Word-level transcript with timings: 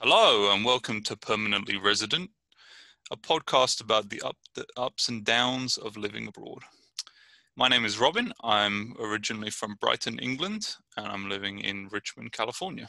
Hello, 0.00 0.54
and 0.54 0.64
welcome 0.64 1.02
to 1.02 1.16
Permanently 1.16 1.76
Resident, 1.76 2.30
a 3.10 3.16
podcast 3.16 3.80
about 3.80 4.10
the, 4.10 4.22
up, 4.22 4.36
the 4.54 4.64
ups 4.76 5.08
and 5.08 5.24
downs 5.24 5.76
of 5.76 5.96
living 5.96 6.28
abroad. 6.28 6.60
My 7.56 7.66
name 7.66 7.84
is 7.84 7.98
Robin. 7.98 8.32
I'm 8.44 8.94
originally 9.00 9.50
from 9.50 9.74
Brighton, 9.80 10.20
England, 10.20 10.76
and 10.96 11.04
I'm 11.04 11.28
living 11.28 11.58
in 11.58 11.88
Richmond, 11.90 12.30
California. 12.30 12.88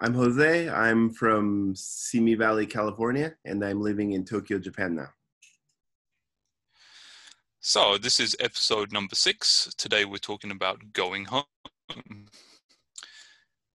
I'm 0.00 0.14
Jose. 0.14 0.70
I'm 0.70 1.10
from 1.10 1.74
Simi 1.76 2.34
Valley, 2.34 2.64
California, 2.64 3.34
and 3.44 3.62
I'm 3.62 3.82
living 3.82 4.12
in 4.12 4.24
Tokyo, 4.24 4.58
Japan 4.58 4.94
now. 4.94 5.10
So, 7.60 7.98
this 7.98 8.20
is 8.20 8.34
episode 8.40 8.90
number 8.90 9.14
six. 9.14 9.70
Today, 9.76 10.06
we're 10.06 10.16
talking 10.16 10.50
about 10.50 10.94
going 10.94 11.26
home. 11.26 11.44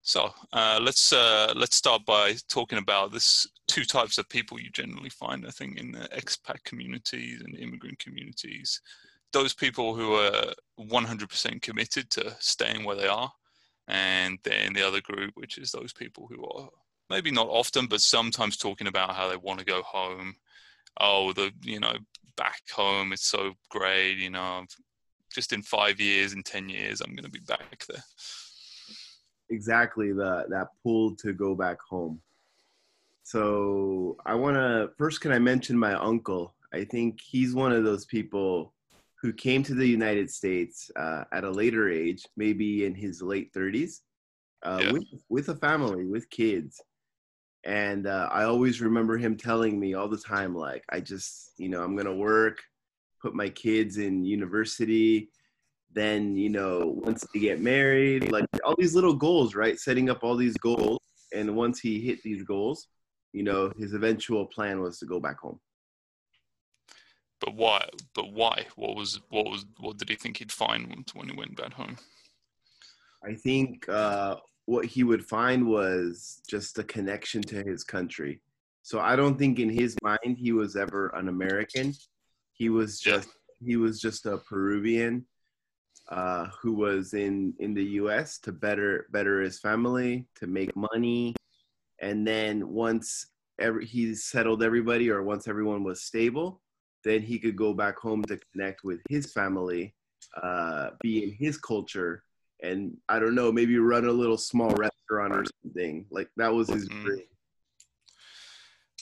So 0.06 0.32
uh, 0.52 0.78
let's 0.80 1.12
uh, 1.12 1.52
let's 1.56 1.74
start 1.74 2.06
by 2.06 2.36
talking 2.48 2.78
about 2.78 3.10
this 3.10 3.44
two 3.66 3.84
types 3.84 4.18
of 4.18 4.28
people 4.28 4.60
you 4.60 4.70
generally 4.70 5.08
find. 5.08 5.44
I 5.44 5.50
think 5.50 5.78
in 5.78 5.90
the 5.90 6.08
expat 6.14 6.62
communities 6.62 7.42
and 7.44 7.58
immigrant 7.58 7.98
communities, 7.98 8.80
those 9.32 9.52
people 9.52 9.96
who 9.96 10.14
are 10.14 10.52
100% 10.78 11.60
committed 11.60 12.08
to 12.10 12.36
staying 12.38 12.84
where 12.84 12.94
they 12.94 13.08
are, 13.08 13.32
and 13.88 14.38
then 14.44 14.74
the 14.74 14.86
other 14.86 15.00
group, 15.00 15.32
which 15.34 15.58
is 15.58 15.72
those 15.72 15.92
people 15.92 16.28
who 16.30 16.46
are 16.52 16.68
maybe 17.10 17.32
not 17.32 17.48
often, 17.48 17.86
but 17.86 18.00
sometimes 18.00 18.56
talking 18.56 18.86
about 18.86 19.16
how 19.16 19.28
they 19.28 19.36
want 19.36 19.58
to 19.58 19.64
go 19.64 19.82
home. 19.82 20.36
Oh, 21.00 21.32
the 21.32 21.50
you 21.62 21.80
know 21.80 21.94
back 22.36 22.62
home, 22.72 23.12
it's 23.12 23.26
so 23.26 23.54
great. 23.70 24.18
You 24.18 24.30
know, 24.30 24.66
just 25.34 25.52
in 25.52 25.62
five 25.62 25.98
years, 25.98 26.32
in 26.32 26.44
ten 26.44 26.68
years, 26.68 27.00
I'm 27.00 27.16
going 27.16 27.24
to 27.24 27.28
be 27.28 27.40
back 27.40 27.84
there 27.88 28.04
exactly 29.50 30.12
the 30.12 30.46
that 30.48 30.68
pull 30.82 31.14
to 31.16 31.32
go 31.32 31.54
back 31.54 31.78
home. 31.80 32.20
So 33.22 34.16
I 34.24 34.34
want 34.34 34.56
to 34.56 34.90
first. 34.96 35.20
Can 35.20 35.32
I 35.32 35.38
mention 35.38 35.78
my 35.78 35.94
uncle? 35.94 36.54
I 36.72 36.84
think 36.84 37.20
he's 37.20 37.54
one 37.54 37.72
of 37.72 37.84
those 37.84 38.04
people 38.04 38.72
who 39.20 39.32
came 39.32 39.62
to 39.64 39.74
the 39.74 39.86
United 39.86 40.30
States 40.30 40.90
uh, 40.96 41.24
at 41.32 41.44
a 41.44 41.50
later 41.50 41.90
age, 41.90 42.26
maybe 42.36 42.84
in 42.84 42.94
his 42.94 43.22
late 43.22 43.52
30s, 43.52 44.00
uh, 44.62 44.78
yeah. 44.82 44.92
with 44.92 45.04
with 45.28 45.48
a 45.48 45.56
family, 45.56 46.04
with 46.04 46.30
kids. 46.30 46.80
And 47.64 48.06
uh, 48.06 48.28
I 48.30 48.44
always 48.44 48.80
remember 48.80 49.18
him 49.18 49.36
telling 49.36 49.80
me 49.80 49.94
all 49.94 50.08
the 50.08 50.16
time, 50.16 50.54
like, 50.54 50.84
I 50.88 51.00
just, 51.00 51.50
you 51.56 51.68
know, 51.68 51.82
I'm 51.82 51.96
gonna 51.96 52.14
work, 52.14 52.62
put 53.20 53.34
my 53.34 53.48
kids 53.48 53.98
in 53.98 54.24
university, 54.24 55.30
then 55.96 56.36
you 56.36 56.50
know 56.50 56.94
once 57.04 57.26
they 57.32 57.40
get 57.40 57.60
married 57.60 58.30
like 58.30 58.44
all 58.64 58.76
these 58.78 58.94
little 58.94 59.14
goals 59.14 59.54
right? 59.56 59.80
Setting 59.80 60.08
up 60.10 60.22
all 60.22 60.36
these 60.36 60.56
goals. 60.58 61.00
And 61.34 61.56
once 61.56 61.80
he 61.80 62.00
hit 62.00 62.22
these 62.22 62.44
goals 62.44 62.86
you 63.32 63.42
know 63.42 63.72
his 63.76 63.94
eventual 63.94 64.46
plan 64.46 64.80
was 64.80 64.98
to 64.98 65.06
go 65.06 65.18
back 65.18 65.40
home. 65.40 65.58
But 67.40 67.54
why 67.54 67.88
but 68.14 68.32
why? 68.32 68.66
What 68.76 68.94
was 68.94 69.20
what 69.30 69.46
was 69.46 69.64
what 69.80 69.96
did 69.98 70.10
he 70.10 70.16
think 70.16 70.36
he'd 70.36 70.52
find 70.52 71.04
when 71.14 71.28
he 71.28 71.36
went 71.36 71.56
back 71.56 71.72
home? 71.72 71.96
I 73.24 73.34
think 73.34 73.88
uh 73.88 74.36
what 74.66 74.84
he 74.84 75.02
would 75.02 75.24
find 75.24 75.66
was 75.66 76.40
just 76.48 76.78
a 76.78 76.84
connection 76.84 77.40
to 77.42 77.62
his 77.62 77.82
country. 77.84 78.40
So 78.82 79.00
i 79.00 79.16
don't 79.16 79.38
think 79.38 79.58
in 79.58 79.70
his 79.70 79.96
mind 80.02 80.36
he 80.38 80.52
was 80.52 80.76
ever 80.76 81.08
an 81.14 81.28
american. 81.28 81.94
He 82.52 82.68
was 82.68 83.00
just 83.00 83.28
yeah. 83.28 83.66
he 83.68 83.76
was 83.76 84.00
just 84.00 84.26
a 84.26 84.38
peruvian 84.38 85.26
uh, 86.08 86.46
who 86.60 86.74
was 86.74 87.14
in 87.14 87.54
in 87.58 87.74
the 87.74 87.84
U.S. 88.00 88.38
to 88.40 88.52
better 88.52 89.06
better 89.10 89.40
his 89.40 89.58
family, 89.58 90.26
to 90.36 90.46
make 90.46 90.74
money, 90.76 91.34
and 92.00 92.26
then 92.26 92.68
once 92.68 93.26
every 93.60 93.86
he 93.86 94.14
settled 94.14 94.62
everybody, 94.62 95.10
or 95.10 95.22
once 95.22 95.48
everyone 95.48 95.82
was 95.82 96.02
stable, 96.02 96.60
then 97.04 97.22
he 97.22 97.38
could 97.38 97.56
go 97.56 97.74
back 97.74 97.98
home 97.98 98.22
to 98.24 98.38
connect 98.52 98.84
with 98.84 99.00
his 99.08 99.32
family, 99.32 99.94
uh, 100.42 100.90
be 101.00 101.24
in 101.24 101.32
his 101.32 101.58
culture, 101.58 102.22
and 102.62 102.96
I 103.08 103.18
don't 103.18 103.34
know, 103.34 103.50
maybe 103.50 103.78
run 103.78 104.06
a 104.06 104.12
little 104.12 104.38
small 104.38 104.70
restaurant 104.70 105.34
or 105.34 105.44
something. 105.62 106.06
Like 106.10 106.28
that 106.36 106.52
was 106.52 106.68
his 106.68 106.88
mm-hmm. 106.88 107.04
dream. 107.04 107.24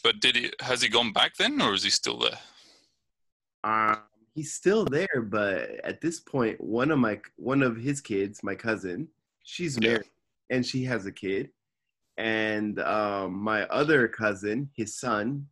But 0.02 0.20
did 0.20 0.36
he? 0.36 0.52
Has 0.60 0.82
he 0.82 0.88
gone 0.88 1.12
back 1.12 1.36
then, 1.36 1.60
or 1.60 1.74
is 1.74 1.82
he 1.82 1.90
still 1.90 2.18
there? 2.18 2.38
Um, 3.64 3.98
he's 4.34 4.52
still 4.52 4.84
there, 4.84 5.22
but 5.22 5.70
at 5.84 6.00
this 6.00 6.20
point, 6.20 6.60
one 6.60 6.90
of 6.90 6.98
my 6.98 7.20
one 7.36 7.62
of 7.62 7.76
his 7.76 8.00
kids, 8.00 8.42
my 8.42 8.54
cousin, 8.54 9.08
she's 9.44 9.80
married 9.80 10.10
yeah. 10.50 10.56
and 10.56 10.66
she 10.66 10.84
has 10.84 11.06
a 11.06 11.12
kid, 11.12 11.50
and 12.18 12.80
um, 12.80 13.32
my 13.32 13.62
other 13.64 14.08
cousin, 14.08 14.68
his 14.76 14.98
son, 14.98 15.46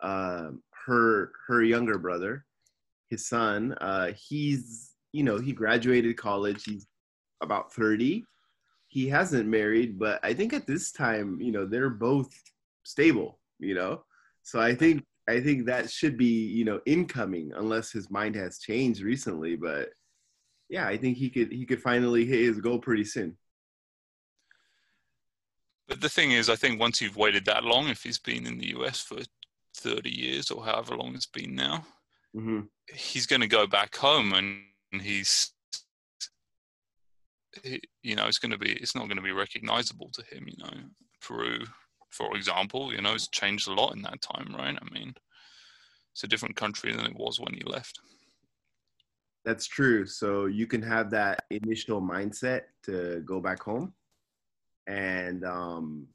uh, 0.00 0.50
her 0.86 1.32
her 1.46 1.62
younger 1.62 1.98
brother, 1.98 2.46
his 3.08 3.26
son, 3.28 3.74
uh, 3.80 4.12
he's 4.16 4.92
you 5.12 5.22
know 5.22 5.38
he 5.38 5.52
graduated 5.52 6.16
college. 6.16 6.64
He's 6.64 6.86
about 7.42 7.72
thirty. 7.72 8.24
He 8.88 9.08
hasn't 9.08 9.48
married, 9.48 9.98
but 9.98 10.20
I 10.22 10.34
think 10.34 10.52
at 10.52 10.66
this 10.66 10.92
time, 10.92 11.40
you 11.40 11.50
know, 11.50 11.66
they're 11.66 11.90
both 11.90 12.32
stable. 12.84 13.38
You 13.58 13.74
know, 13.74 14.04
so 14.42 14.60
I 14.60 14.74
think 14.74 15.04
I 15.28 15.40
think 15.40 15.66
that 15.66 15.90
should 15.90 16.16
be, 16.16 16.26
you 16.26 16.64
know, 16.64 16.80
incoming 16.86 17.52
unless 17.56 17.90
his 17.90 18.10
mind 18.10 18.34
has 18.34 18.58
changed 18.58 19.00
recently. 19.00 19.56
But 19.56 19.88
yeah, 20.68 20.86
I 20.86 20.96
think 20.96 21.16
he 21.16 21.30
could 21.30 21.52
he 21.52 21.64
could 21.64 21.80
finally 21.80 22.26
hit 22.26 22.40
his 22.40 22.60
goal 22.60 22.78
pretty 22.78 23.04
soon. 23.04 23.36
But 25.88 26.00
the 26.00 26.08
thing 26.08 26.32
is, 26.32 26.48
I 26.48 26.56
think 26.56 26.80
once 26.80 27.00
you've 27.00 27.16
waited 27.16 27.44
that 27.46 27.64
long, 27.64 27.88
if 27.88 28.02
he's 28.02 28.18
been 28.18 28.46
in 28.46 28.58
the 28.58 28.68
US 28.78 29.00
for 29.00 29.18
30 29.76 30.10
years 30.10 30.50
or 30.50 30.64
however 30.64 30.96
long 30.96 31.14
it's 31.14 31.26
been 31.26 31.54
now, 31.54 31.84
mm-hmm. 32.34 32.60
he's 32.92 33.26
going 33.26 33.42
to 33.42 33.46
go 33.46 33.66
back 33.66 33.94
home 33.96 34.32
and 34.32 35.02
he's, 35.02 35.52
he, 37.62 37.82
you 38.02 38.16
know, 38.16 38.26
it's 38.26 38.38
going 38.38 38.52
to 38.52 38.58
be, 38.58 38.72
it's 38.72 38.94
not 38.94 39.08
going 39.08 39.16
to 39.16 39.22
be 39.22 39.32
recognizable 39.32 40.10
to 40.14 40.22
him, 40.34 40.46
you 40.48 40.56
know, 40.56 40.70
Peru 41.20 41.64
for 42.14 42.36
example, 42.36 42.92
you 42.94 43.02
know, 43.02 43.14
it's 43.14 43.28
changed 43.28 43.66
a 43.68 43.72
lot 43.72 43.94
in 43.94 44.02
that 44.02 44.22
time, 44.22 44.54
right? 44.56 44.78
I 44.80 44.94
mean, 44.94 45.14
it's 46.12 46.22
a 46.22 46.28
different 46.28 46.54
country 46.54 46.92
than 46.92 47.04
it 47.06 47.16
was 47.16 47.40
when 47.40 47.54
you 47.54 47.62
left. 47.66 47.98
That's 49.44 49.66
true. 49.66 50.06
So 50.06 50.46
you 50.46 50.66
can 50.66 50.80
have 50.82 51.10
that 51.10 51.44
initial 51.50 52.00
mindset 52.00 52.62
to 52.84 53.20
go 53.26 53.40
back 53.40 53.62
home. 53.62 53.92
And 54.86 55.44
um, 55.44 56.06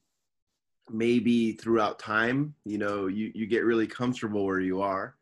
maybe 0.89 1.51
throughout 1.51 1.99
time, 1.99 2.55
you 2.65 2.77
know, 2.77 3.07
you, 3.07 3.31
you 3.35 3.45
get 3.45 3.65
really 3.65 3.87
comfortable 3.87 4.45
where 4.45 4.61
you 4.61 4.81
are. 4.81 5.15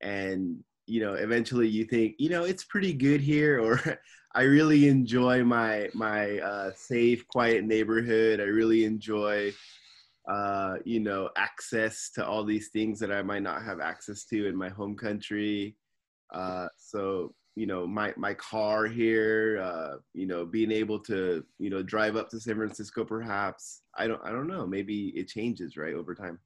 And, 0.00 0.64
you 0.86 1.00
know, 1.00 1.14
eventually 1.14 1.68
you 1.68 1.84
think, 1.84 2.14
you 2.18 2.30
know, 2.30 2.44
it's 2.44 2.64
pretty 2.64 2.94
good 2.94 3.20
here, 3.20 3.60
or 3.64 3.80
I 4.34 4.42
really 4.42 4.88
enjoy 4.88 5.44
my 5.44 5.90
my 5.94 6.38
uh, 6.38 6.72
safe, 6.74 7.28
quiet 7.28 7.64
neighborhood. 7.64 8.40
I 8.40 8.44
really 8.44 8.84
enjoy 8.84 9.52
uh, 10.28 10.76
you 10.84 11.00
know, 11.00 11.28
access 11.36 12.10
to 12.14 12.26
all 12.26 12.44
these 12.44 12.68
things 12.68 12.98
that 13.00 13.12
I 13.12 13.22
might 13.22 13.42
not 13.42 13.62
have 13.62 13.80
access 13.80 14.24
to 14.26 14.46
in 14.46 14.56
my 14.56 14.68
home 14.68 14.96
country. 14.96 15.76
Uh, 16.32 16.66
so, 16.78 17.34
you 17.56 17.66
know, 17.66 17.86
my, 17.86 18.12
my 18.16 18.34
car 18.34 18.86
here, 18.86 19.60
uh, 19.62 19.96
you 20.14 20.26
know, 20.26 20.44
being 20.44 20.72
able 20.72 20.98
to, 21.00 21.44
you 21.58 21.70
know, 21.70 21.82
drive 21.82 22.16
up 22.16 22.28
to 22.30 22.40
San 22.40 22.56
Francisco, 22.56 23.04
perhaps, 23.04 23.82
I 23.96 24.06
don't, 24.06 24.20
I 24.24 24.30
don't 24.30 24.48
know, 24.48 24.66
maybe 24.66 25.08
it 25.08 25.28
changes 25.28 25.76
right 25.76 25.94
over 25.94 26.14
time. 26.14 26.38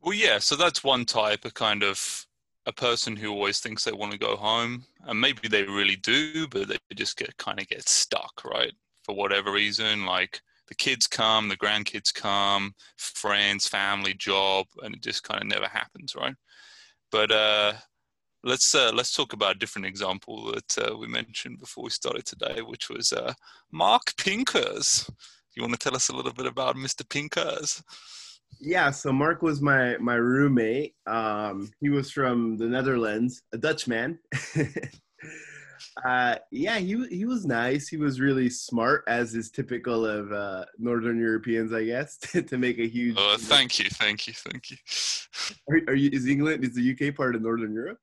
Well, 0.00 0.14
yeah. 0.14 0.38
So 0.38 0.54
that's 0.54 0.84
one 0.84 1.04
type 1.06 1.44
of 1.44 1.54
kind 1.54 1.82
of 1.82 2.26
a 2.66 2.72
person 2.72 3.16
who 3.16 3.32
always 3.32 3.58
thinks 3.58 3.82
they 3.82 3.92
want 3.92 4.12
to 4.12 4.18
go 4.18 4.36
home 4.36 4.84
and 5.06 5.20
maybe 5.20 5.48
they 5.48 5.62
really 5.62 5.96
do, 5.96 6.46
but 6.46 6.68
they 6.68 6.76
just 6.94 7.16
get 7.16 7.36
kind 7.38 7.58
of 7.58 7.66
get 7.66 7.88
stuck, 7.88 8.42
right? 8.44 8.72
For 9.02 9.14
whatever 9.14 9.50
reason, 9.50 10.04
like, 10.04 10.42
the 10.68 10.74
kids 10.74 11.06
come, 11.06 11.48
the 11.48 11.56
grandkids 11.56 12.12
come, 12.12 12.74
friends, 12.96 13.66
family, 13.66 14.14
job, 14.14 14.66
and 14.82 14.94
it 14.94 15.02
just 15.02 15.22
kind 15.22 15.42
of 15.42 15.48
never 15.48 15.66
happens, 15.66 16.14
right? 16.14 16.34
But 17.10 17.32
uh, 17.32 17.72
let's 18.44 18.74
uh, 18.74 18.92
let's 18.94 19.14
talk 19.14 19.32
about 19.32 19.56
a 19.56 19.58
different 19.58 19.86
example 19.86 20.52
that 20.52 20.78
uh, 20.78 20.96
we 20.96 21.06
mentioned 21.06 21.58
before 21.58 21.84
we 21.84 21.90
started 21.90 22.26
today, 22.26 22.60
which 22.62 22.90
was 22.90 23.12
uh, 23.12 23.32
Mark 23.72 24.14
Pinkers. 24.16 25.08
You 25.54 25.62
want 25.62 25.72
to 25.72 25.78
tell 25.78 25.96
us 25.96 26.08
a 26.08 26.14
little 26.14 26.32
bit 26.32 26.46
about 26.46 26.76
Mr. 26.76 27.08
Pinkers? 27.08 27.82
Yeah, 28.60 28.90
so 28.90 29.12
Mark 29.12 29.42
was 29.42 29.60
my 29.60 29.96
my 29.98 30.14
roommate. 30.14 30.94
Um, 31.06 31.70
he 31.80 31.88
was 31.88 32.10
from 32.10 32.56
the 32.56 32.66
Netherlands, 32.66 33.42
a 33.52 33.58
Dutch 33.58 33.88
man. 33.88 34.18
Uh, 36.04 36.36
yeah, 36.50 36.78
he 36.78 37.06
he 37.08 37.24
was 37.24 37.46
nice. 37.46 37.88
He 37.88 37.96
was 37.96 38.20
really 38.20 38.50
smart, 38.50 39.04
as 39.06 39.34
is 39.34 39.50
typical 39.50 40.06
of 40.06 40.32
uh, 40.32 40.64
Northern 40.78 41.18
Europeans, 41.18 41.72
I 41.72 41.84
guess, 41.84 42.16
to, 42.22 42.42
to 42.42 42.58
make 42.58 42.78
a 42.78 42.88
huge. 42.88 43.16
Uh, 43.18 43.36
thank 43.38 43.78
you, 43.78 43.88
thank 43.90 44.26
you, 44.26 44.32
thank 44.32 44.70
you. 44.70 44.76
Are, 45.70 45.92
are, 45.92 45.94
you? 45.94 46.10
Is 46.12 46.26
England? 46.26 46.64
Is 46.64 46.74
the 46.74 46.92
UK 46.92 47.14
part 47.14 47.34
of 47.34 47.42
Northern 47.42 47.72
Europe? 47.72 47.98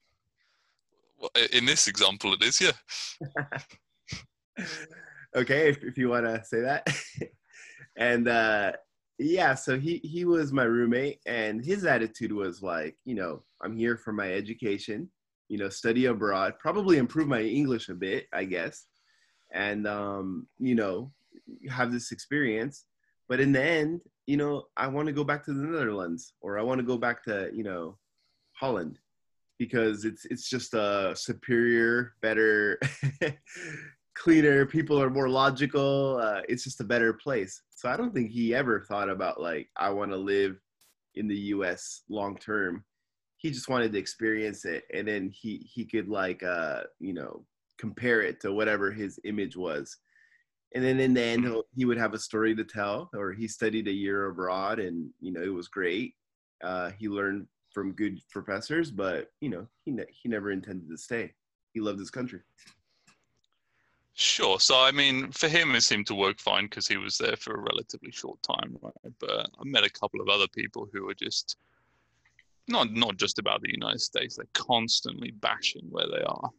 Well, 1.18 1.30
in 1.54 1.66
this 1.66 1.88
example, 1.88 2.34
it 2.34 2.44
is. 2.44 2.60
Yeah. 2.62 2.72
okay, 5.36 5.70
if 5.70 5.84
if 5.84 5.98
you 5.98 6.10
want 6.10 6.26
to 6.26 6.44
say 6.44 6.62
that, 6.62 6.88
and 7.96 8.28
uh, 8.28 8.74
yeah, 9.18 9.56
so 9.56 9.80
he 9.80 9.98
he 10.04 10.26
was 10.26 10.52
my 10.52 10.64
roommate, 10.64 11.20
and 11.26 11.64
his 11.64 11.86
attitude 11.86 12.32
was 12.32 12.62
like, 12.62 12.98
you 13.06 13.16
know, 13.16 13.44
I'm 13.62 13.78
here 13.78 13.98
for 13.98 14.12
my 14.12 14.32
education, 14.32 15.10
you 15.48 15.58
know, 15.58 15.70
study 15.70 16.06
abroad, 16.06 16.56
probably 16.60 16.98
improve 16.98 17.28
my 17.28 17.42
English 17.42 17.90
a 17.90 17.94
bit, 17.94 18.28
I 18.34 18.46
guess, 18.46 18.86
and 19.52 19.88
um, 19.88 20.48
you 20.60 20.76
know, 20.76 21.12
have 21.70 21.92
this 21.92 22.12
experience. 22.12 22.86
But 23.28 23.40
in 23.40 23.52
the 23.52 23.64
end, 23.64 24.02
you 24.28 24.38
know, 24.38 24.66
I 24.78 24.88
want 24.88 25.08
to 25.08 25.14
go 25.14 25.24
back 25.24 25.44
to 25.46 25.54
the 25.54 25.64
Netherlands, 25.64 26.34
or 26.42 26.58
I 26.58 26.64
want 26.64 26.80
to 26.80 26.86
go 26.86 26.98
back 26.98 27.24
to, 27.24 27.50
you 27.54 27.64
know, 27.64 27.98
Holland, 28.54 29.00
because 29.58 30.06
it's 30.06 30.26
it's 30.26 30.50
just 30.50 30.74
a 30.74 31.14
superior, 31.16 32.14
better 32.22 32.80
cleaner 34.16 34.66
people 34.66 35.00
are 35.00 35.10
more 35.10 35.30
logical 35.30 36.18
uh, 36.22 36.42
it's 36.48 36.64
just 36.64 36.80
a 36.80 36.86
better 36.86 37.14
place 37.14 37.62
so 37.76 37.90
i 37.90 37.98
don't 37.98 38.14
think 38.14 38.32
he 38.32 38.56
ever 38.56 38.80
thought 38.80 39.10
about 39.10 39.42
like 39.42 39.70
i 39.76 39.90
want 39.90 40.10
to 40.10 40.18
live 40.18 40.58
in 41.16 41.28
the 41.28 41.36
us 41.36 42.02
long 42.10 42.36
term 42.38 42.84
he 43.46 43.52
just 43.52 43.70
wanted 43.70 43.94
to 43.94 44.00
experience 44.00 44.66
it 44.66 44.86
and 44.92 45.08
then 45.08 45.30
he 45.30 45.70
he 45.72 45.86
could 45.86 46.10
like 46.10 46.42
uh 46.42 46.82
you 47.00 47.14
know 47.14 47.46
compare 47.78 48.24
it 48.24 48.42
to 48.42 48.52
whatever 48.52 48.92
his 48.92 49.20
image 49.24 49.56
was 49.56 49.98
and 50.74 50.84
then 50.84 51.00
in 51.00 51.14
the 51.14 51.22
end 51.22 51.48
he 51.76 51.86
would 51.86 52.00
have 52.00 52.16
a 52.16 52.20
story 52.20 52.56
to 52.56 52.64
tell 52.64 53.08
or 53.14 53.32
he 53.32 53.48
studied 53.48 53.88
a 53.88 53.92
year 53.92 54.26
abroad 54.26 54.80
and 54.80 55.12
you 55.22 55.32
know 55.32 55.44
it 55.44 55.54
was 55.54 55.68
great 55.68 56.16
uh, 56.64 56.90
he 56.98 57.08
learned 57.08 57.46
from 57.72 57.92
good 57.92 58.20
professors 58.32 58.90
but 58.90 59.28
you 59.42 59.50
know 59.50 59.68
he, 59.84 59.92
ne- 59.92 60.06
he 60.10 60.28
never 60.28 60.50
intended 60.50 60.90
to 60.90 60.98
stay 60.98 61.32
he 61.74 61.80
loved 61.80 62.00
his 62.00 62.10
country 62.10 62.40
Sure. 64.18 64.62
So, 64.62 64.80
I 64.80 64.92
mean, 64.92 65.30
for 65.34 65.50
him, 65.50 65.76
it 65.76 65.82
seemed 65.82 66.08
to 66.08 66.16
work 66.16 66.40
fine 66.40 66.68
because 66.68 66.88
he 66.88 66.96
was 66.96 67.18
there 67.18 67.36
for 67.36 67.56
a 67.56 67.60
relatively 67.60 68.12
short 68.12 68.42
time, 68.42 68.78
right? 68.82 69.14
But 69.20 69.50
I 69.60 69.64
met 69.66 69.84
a 69.84 69.90
couple 69.90 70.22
of 70.22 70.30
other 70.30 70.48
people 70.48 70.88
who 70.94 71.04
were 71.04 71.14
just 71.14 71.58
not 72.68 72.92
not 72.92 73.18
just 73.18 73.40
about 73.40 73.62
the 73.62 73.72
United 73.72 74.02
States. 74.02 74.36
They're 74.36 74.46
constantly 74.54 75.32
bashing 75.32 75.86
where 75.90 76.08
they 76.08 76.24
are, 76.24 76.50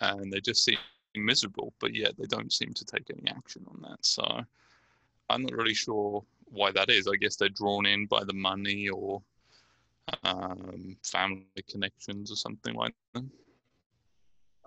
and 0.00 0.32
they 0.32 0.40
just 0.40 0.64
seem 0.64 0.78
miserable. 1.14 1.72
But 1.80 1.94
yet, 1.94 2.14
they 2.18 2.26
don't 2.26 2.52
seem 2.52 2.72
to 2.74 2.84
take 2.84 3.10
any 3.10 3.30
action 3.30 3.64
on 3.68 3.80
that. 3.82 4.04
So, 4.04 4.24
I'm 5.30 5.42
not 5.42 5.52
really 5.52 5.74
sure 5.74 6.24
why 6.46 6.72
that 6.72 6.90
is. 6.90 7.06
I 7.06 7.16
guess 7.16 7.36
they're 7.36 7.48
drawn 7.48 7.86
in 7.86 8.06
by 8.06 8.24
the 8.24 8.34
money 8.34 8.88
or 8.88 9.22
um, 10.24 10.96
family 11.02 11.46
connections 11.68 12.30
or 12.30 12.36
something 12.36 12.74
like 12.74 12.94
that 13.14 13.24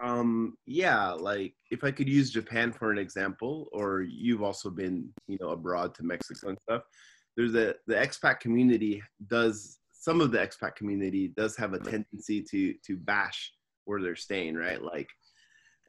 um 0.01 0.55
yeah 0.65 1.11
like 1.11 1.53
if 1.71 1.83
i 1.83 1.91
could 1.91 2.07
use 2.07 2.29
japan 2.29 2.71
for 2.71 2.91
an 2.91 2.97
example 2.97 3.67
or 3.73 4.01
you've 4.01 4.43
also 4.43 4.69
been 4.69 5.09
you 5.27 5.37
know 5.41 5.49
abroad 5.49 5.93
to 5.93 6.03
mexico 6.03 6.49
and 6.49 6.57
stuff 6.63 6.83
there's 7.35 7.55
a 7.55 7.73
the 7.87 7.95
expat 7.95 8.39
community 8.39 9.01
does 9.27 9.79
some 10.07 10.21
of 10.21 10.31
the 10.31 10.37
expat 10.37 10.73
community 10.77 11.33
does 11.35 11.57
have 11.57 11.73
a 11.73 11.79
tendency 11.79 12.41
to 12.41 12.73
to 12.85 12.95
bash 12.95 13.51
where 13.83 14.01
they're 14.01 14.15
staying 14.15 14.55
right? 14.55 14.81
Like 14.81 15.09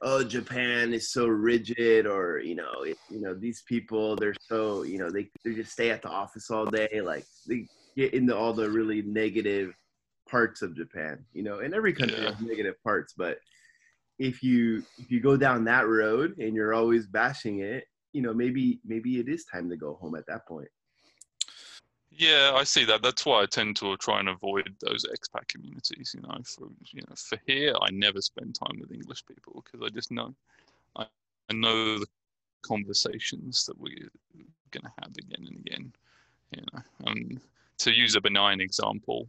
oh 0.01 0.23
japan 0.23 0.93
is 0.93 1.11
so 1.11 1.27
rigid 1.27 2.05
or 2.05 2.39
you 2.39 2.55
know 2.55 2.83
it, 2.83 2.97
you 3.09 3.19
know 3.19 3.33
these 3.33 3.63
people 3.67 4.15
they're 4.15 4.33
so 4.47 4.83
you 4.83 4.97
know 4.97 5.09
they, 5.09 5.29
they 5.43 5.53
just 5.53 5.73
stay 5.73 5.89
at 5.89 6.01
the 6.01 6.09
office 6.09 6.51
all 6.51 6.65
day. 6.65 6.99
Like 7.01 7.25
they 7.47 7.65
get 7.95 8.13
into 8.13 8.35
all 8.35 8.51
the 8.53 8.69
really 8.69 9.01
negative 9.03 9.73
parts 10.29 10.61
of 10.61 10.75
japan 10.75 11.23
you 11.33 11.41
know? 11.41 11.59
And 11.59 11.73
every 11.73 11.93
country 11.93 12.21
yeah. 12.21 12.31
has 12.31 12.41
negative 12.41 12.75
parts 12.83 13.13
but 13.17 13.39
if 14.19 14.43
you 14.43 14.83
if 14.97 15.09
you 15.09 15.21
go 15.21 15.37
down 15.37 15.63
that 15.65 15.87
road 15.87 16.37
and 16.39 16.53
you're 16.53 16.73
always 16.73 17.07
bashing 17.07 17.59
it 17.59 17.85
you 18.11 18.21
know 18.21 18.33
maybe 18.33 18.79
maybe 18.85 19.19
it 19.19 19.29
is 19.29 19.45
time 19.45 19.69
to 19.69 19.77
go 19.77 19.95
home 19.95 20.15
at 20.15 20.27
that 20.27 20.45
point 20.45 20.69
yeah 22.19 22.51
i 22.53 22.63
see 22.63 22.83
that 22.83 23.01
that's 23.01 23.25
why 23.25 23.41
i 23.41 23.45
tend 23.45 23.75
to 23.75 23.95
try 23.97 24.19
and 24.19 24.27
avoid 24.29 24.75
those 24.81 25.05
expat 25.05 25.47
communities 25.47 26.13
you 26.13 26.21
know 26.21 26.37
for 26.43 26.67
you 26.91 27.01
know 27.01 27.15
for 27.15 27.39
here 27.47 27.73
i 27.81 27.89
never 27.91 28.21
spend 28.21 28.53
time 28.53 28.77
with 28.79 28.91
english 28.91 29.25
people 29.25 29.63
because 29.63 29.85
i 29.85 29.89
just 29.89 30.11
know 30.11 30.33
I, 30.97 31.05
I 31.49 31.53
know 31.53 31.99
the 31.99 32.07
conversations 32.61 33.65
that 33.65 33.79
we're 33.79 34.09
going 34.71 34.83
to 34.83 34.91
have 35.01 35.11
again 35.17 35.47
and 35.47 35.57
again 35.65 35.93
you 36.51 36.61
know 36.61 36.81
um, 37.07 37.41
to 37.79 37.91
use 37.91 38.15
a 38.15 38.21
benign 38.21 38.59
example 38.59 39.27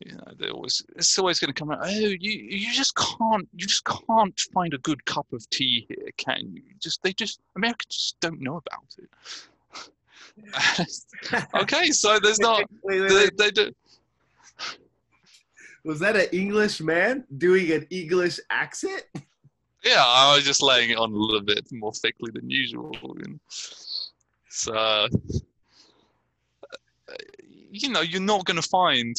you 0.00 0.12
know, 0.12 0.50
always 0.52 0.82
it's 0.94 1.18
always 1.18 1.38
going 1.38 1.52
to 1.52 1.58
come 1.58 1.70
out. 1.70 1.78
Oh, 1.82 1.88
you 1.88 2.16
you 2.20 2.72
just 2.72 2.94
can't 2.96 3.48
you 3.54 3.66
just 3.66 3.84
can't 3.84 4.38
find 4.52 4.74
a 4.74 4.78
good 4.78 5.02
cup 5.06 5.26
of 5.32 5.48
tea 5.48 5.86
here, 5.88 6.10
can 6.18 6.52
you? 6.52 6.62
Just 6.78 7.02
they 7.02 7.14
just 7.14 7.40
Americans 7.56 7.96
just 7.96 8.20
don't 8.20 8.40
know 8.40 8.56
about 8.56 8.94
it. 8.98 9.08
okay, 11.54 11.90
so 11.90 12.18
there's 12.18 12.38
not 12.38 12.64
wait, 12.82 13.00
wait, 13.02 13.10
wait, 13.10 13.36
they, 13.36 13.44
they 13.44 13.50
do. 13.50 13.72
Was 15.84 16.00
that 16.00 16.16
an 16.16 16.26
English 16.32 16.80
man 16.80 17.24
doing 17.38 17.70
an 17.70 17.86
English 17.90 18.40
accent? 18.50 19.04
Yeah, 19.84 20.02
I 20.04 20.34
was 20.34 20.44
just 20.44 20.60
laying 20.62 20.90
it 20.90 20.98
on 20.98 21.12
a 21.12 21.16
little 21.16 21.42
bit 21.42 21.70
more 21.70 21.92
thickly 21.92 22.32
than 22.34 22.50
usual. 22.50 22.92
And 23.24 23.38
so, 24.48 24.74
uh, 24.74 25.08
you 27.70 27.90
know, 27.90 28.00
you're 28.00 28.20
not 28.20 28.44
going 28.46 28.60
to 28.60 28.68
find 28.68 29.16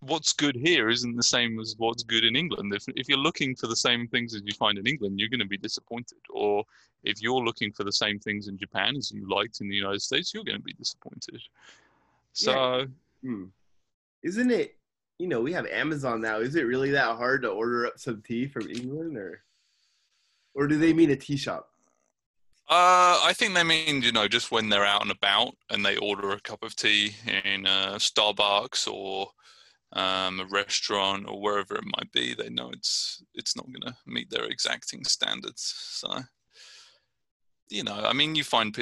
what's 0.00 0.32
good 0.32 0.56
here 0.56 0.88
isn't 0.88 1.16
the 1.16 1.22
same 1.22 1.58
as 1.58 1.74
what's 1.78 2.02
good 2.02 2.24
in 2.24 2.36
England. 2.36 2.72
If, 2.74 2.84
if 2.88 3.08
you're 3.08 3.18
looking 3.18 3.54
for 3.56 3.66
the 3.66 3.76
same 3.76 4.06
things 4.08 4.34
as 4.34 4.42
you 4.44 4.52
find 4.52 4.78
in 4.78 4.86
England, 4.86 5.18
you're 5.18 5.28
going 5.28 5.40
to 5.40 5.46
be 5.46 5.58
disappointed. 5.58 6.18
Or 6.30 6.64
if 7.04 7.20
you're 7.20 7.44
looking 7.44 7.72
for 7.72 7.84
the 7.84 7.92
same 7.92 8.18
things 8.18 8.48
in 8.48 8.58
Japan 8.58 8.96
as 8.96 9.10
you 9.10 9.28
liked 9.28 9.60
in 9.60 9.68
the 9.68 9.74
United 9.74 10.02
States, 10.02 10.32
you're 10.32 10.44
going 10.44 10.58
to 10.58 10.62
be 10.62 10.74
disappointed. 10.74 11.40
So, 12.32 12.52
yeah. 12.52 12.84
hmm. 13.22 13.44
isn't 14.22 14.50
it? 14.50 14.76
You 15.18 15.26
know, 15.26 15.40
we 15.40 15.52
have 15.52 15.66
Amazon 15.66 16.20
now. 16.20 16.38
Is 16.38 16.54
it 16.54 16.62
really 16.62 16.90
that 16.92 17.16
hard 17.16 17.42
to 17.42 17.48
order 17.48 17.86
up 17.86 17.98
some 17.98 18.22
tea 18.22 18.46
from 18.46 18.70
England, 18.70 19.16
or, 19.16 19.42
or 20.54 20.68
do 20.68 20.78
they 20.78 20.92
mean 20.92 21.10
a 21.10 21.16
tea 21.16 21.36
shop? 21.36 21.70
Uh, 22.68 23.18
I 23.24 23.32
think 23.34 23.54
they 23.54 23.64
mean 23.64 24.02
you 24.02 24.12
know 24.12 24.28
just 24.28 24.52
when 24.52 24.68
they're 24.68 24.84
out 24.84 25.00
and 25.00 25.10
about 25.10 25.54
and 25.70 25.84
they 25.84 25.96
order 25.96 26.32
a 26.32 26.40
cup 26.40 26.62
of 26.62 26.76
tea 26.76 27.16
in 27.44 27.66
uh, 27.66 27.94
Starbucks 27.94 28.86
or 28.86 29.30
um, 29.92 30.40
a 30.40 30.44
restaurant 30.44 31.26
or 31.28 31.40
wherever 31.40 31.76
it 31.76 31.84
might 31.96 32.12
be, 32.12 32.34
they 32.34 32.50
know 32.50 32.70
it's 32.70 33.22
it's 33.34 33.56
not 33.56 33.66
going 33.66 33.92
to 33.92 33.96
meet 34.06 34.30
their 34.30 34.44
exacting 34.44 35.04
standards. 35.04 35.74
So, 35.76 36.20
you 37.70 37.84
know, 37.84 38.04
I 38.04 38.12
mean, 38.12 38.34
you 38.34 38.44
find 38.44 38.76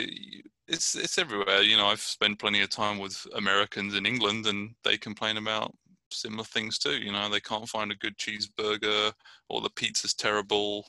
it's 0.68 0.94
it's 0.96 1.18
everywhere. 1.18 1.62
You 1.62 1.76
know, 1.76 1.86
I've 1.86 2.00
spent 2.00 2.38
plenty 2.38 2.60
of 2.62 2.70
time 2.70 2.98
with 2.98 3.26
Americans 3.34 3.94
in 3.94 4.06
England, 4.06 4.46
and 4.46 4.74
they 4.84 4.96
complain 4.98 5.36
about 5.36 5.74
similar 6.10 6.44
things 6.44 6.78
too. 6.78 6.96
You 6.98 7.12
know, 7.12 7.28
they 7.28 7.40
can't 7.40 7.68
find 7.68 7.92
a 7.92 7.96
good 7.96 8.16
cheeseburger, 8.16 9.12
or 9.48 9.60
the 9.60 9.70
pizza's 9.70 10.14
terrible. 10.14 10.86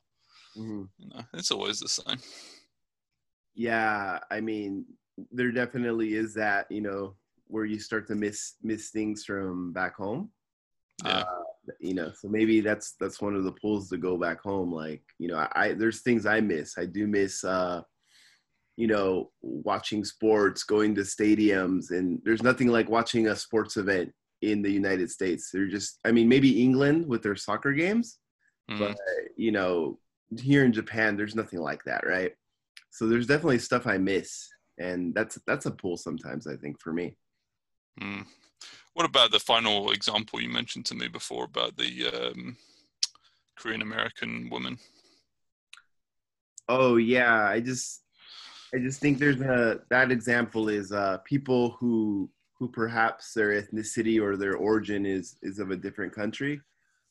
Mm-hmm. 0.57 0.83
You 0.97 1.09
know, 1.09 1.21
it's 1.33 1.51
always 1.51 1.79
the 1.79 1.89
same. 1.89 2.17
Yeah, 3.53 4.19
I 4.31 4.41
mean, 4.41 4.85
there 5.31 5.51
definitely 5.51 6.15
is 6.15 6.33
that. 6.35 6.71
You 6.71 6.81
know, 6.81 7.15
where 7.47 7.65
you 7.65 7.79
start 7.79 8.07
to 8.07 8.15
miss 8.15 8.55
miss 8.61 8.89
things 8.89 9.23
from 9.25 9.73
back 9.73 9.95
home. 9.95 10.31
Yeah. 11.05 11.19
Uh, 11.19 11.25
you 11.79 11.93
know, 11.93 12.11
so 12.13 12.29
maybe 12.29 12.61
that's 12.61 12.95
that's 12.99 13.21
one 13.21 13.35
of 13.35 13.43
the 13.43 13.51
pulls 13.51 13.89
to 13.89 13.97
go 13.97 14.17
back 14.17 14.41
home. 14.41 14.71
Like, 14.71 15.03
you 15.19 15.27
know, 15.27 15.47
I, 15.53 15.73
there's 15.73 16.01
things 16.01 16.25
I 16.25 16.39
miss. 16.39 16.77
I 16.77 16.85
do 16.85 17.07
miss 17.07 17.43
uh, 17.43 17.81
you 18.77 18.85
know, 18.85 19.31
watching 19.41 20.05
sports, 20.05 20.63
going 20.63 20.93
to 20.95 21.01
stadiums, 21.01 21.89
and 21.89 22.21
there's 22.23 22.43
nothing 22.43 22.67
like 22.67 22.89
watching 22.89 23.27
a 23.27 23.35
sports 23.35 23.75
event 23.75 24.13
in 24.43 24.61
the 24.61 24.71
United 24.71 25.09
States. 25.09 25.49
They're 25.51 25.67
just, 25.67 25.99
I 26.05 26.11
mean, 26.11 26.29
maybe 26.29 26.61
England 26.61 27.07
with 27.07 27.23
their 27.23 27.35
soccer 27.35 27.73
games, 27.73 28.19
mm. 28.69 28.77
but 28.77 28.95
you 29.35 29.51
know, 29.51 29.97
here 30.39 30.63
in 30.63 30.71
Japan, 30.71 31.17
there's 31.17 31.35
nothing 31.35 31.59
like 31.59 31.83
that, 31.85 32.05
right? 32.05 32.33
So 32.91 33.07
there's 33.07 33.27
definitely 33.27 33.59
stuff 33.59 33.87
I 33.87 33.97
miss, 33.97 34.47
and 34.77 35.13
that's 35.13 35.39
that's 35.47 35.65
a 35.65 35.71
pull 35.71 35.97
sometimes. 35.97 36.45
I 36.47 36.55
think 36.55 36.79
for 36.79 36.93
me. 36.93 37.17
Mm. 38.01 38.25
What 38.93 39.05
about 39.05 39.31
the 39.31 39.39
final 39.39 39.91
example 39.91 40.41
you 40.41 40.49
mentioned 40.49 40.85
to 40.87 40.95
me 40.95 41.07
before 41.07 41.45
about 41.45 41.77
the 41.77 42.07
um, 42.07 42.57
Korean 43.55 43.81
American 43.81 44.49
woman? 44.49 44.77
Oh 46.69 46.97
yeah, 46.97 47.45
I 47.45 47.59
just 47.59 48.01
I 48.73 48.79
just 48.79 48.99
think 48.99 49.17
there's 49.17 49.41
a 49.41 49.79
that 49.89 50.11
example 50.11 50.69
is 50.69 50.91
uh, 50.91 51.17
people 51.25 51.71
who 51.79 52.29
who 52.59 52.67
perhaps 52.67 53.33
their 53.33 53.61
ethnicity 53.61 54.21
or 54.21 54.35
their 54.35 54.55
origin 54.55 55.05
is 55.05 55.37
is 55.41 55.59
of 55.59 55.71
a 55.71 55.77
different 55.77 56.13
country, 56.13 56.59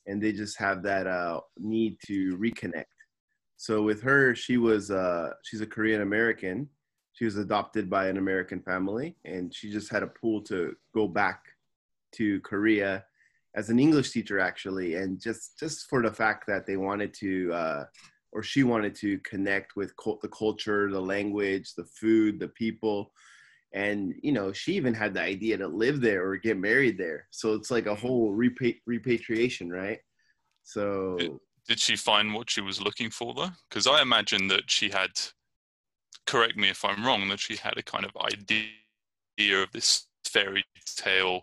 and 0.06 0.22
they 0.22 0.32
just 0.32 0.58
have 0.58 0.82
that 0.82 1.06
uh, 1.06 1.40
need 1.58 1.98
to 2.06 2.36
reconnect. 2.36 2.84
So 3.56 3.82
with 3.82 4.02
her, 4.02 4.34
she 4.34 4.58
was 4.58 4.90
uh, 4.90 5.30
she's 5.44 5.62
a 5.62 5.66
Korean 5.66 6.02
American, 6.02 6.68
she 7.16 7.24
was 7.24 7.38
adopted 7.38 7.88
by 7.88 8.08
an 8.08 8.18
American 8.18 8.60
family, 8.60 9.16
and 9.24 9.52
she 9.54 9.72
just 9.72 9.90
had 9.90 10.02
a 10.02 10.06
pull 10.06 10.42
to 10.42 10.76
go 10.94 11.08
back 11.08 11.44
to 12.12 12.40
Korea 12.42 13.06
as 13.54 13.70
an 13.70 13.78
English 13.78 14.10
teacher, 14.10 14.38
actually, 14.38 14.96
and 14.96 15.18
just 15.18 15.58
just 15.58 15.88
for 15.88 16.02
the 16.02 16.12
fact 16.12 16.46
that 16.46 16.66
they 16.66 16.76
wanted 16.76 17.14
to, 17.14 17.54
uh, 17.54 17.84
or 18.32 18.42
she 18.42 18.64
wanted 18.64 18.94
to 18.96 19.18
connect 19.20 19.76
with 19.76 19.94
the 20.20 20.28
culture, 20.28 20.90
the 20.90 21.00
language, 21.00 21.72
the 21.74 21.86
food, 21.86 22.38
the 22.38 22.48
people, 22.48 23.12
and 23.72 24.14
you 24.22 24.32
know 24.32 24.52
she 24.52 24.74
even 24.74 24.92
had 24.92 25.14
the 25.14 25.22
idea 25.22 25.56
to 25.56 25.68
live 25.68 26.02
there 26.02 26.28
or 26.28 26.36
get 26.36 26.58
married 26.58 26.98
there. 26.98 27.28
So 27.30 27.54
it's 27.54 27.70
like 27.70 27.86
a 27.86 27.94
whole 27.94 28.36
repa- 28.36 28.80
repatriation 28.84 29.70
right? 29.70 30.00
So 30.64 31.40
did 31.66 31.80
she 31.80 31.96
find 31.96 32.34
what 32.34 32.50
she 32.50 32.60
was 32.60 32.78
looking 32.78 33.08
for 33.08 33.32
though? 33.32 33.52
Because 33.70 33.86
i 33.86 34.02
imagine 34.02 34.48
that 34.48 34.70
she 34.70 34.90
had 34.90 35.12
correct 36.26 36.56
me 36.56 36.68
if 36.68 36.84
i'm 36.84 37.04
wrong 37.04 37.28
that 37.28 37.40
she 37.40 37.56
had 37.56 37.76
a 37.76 37.82
kind 37.82 38.04
of 38.04 38.10
idea 38.16 39.62
of 39.62 39.70
this 39.72 40.06
fairy 40.24 40.64
tale 40.96 41.42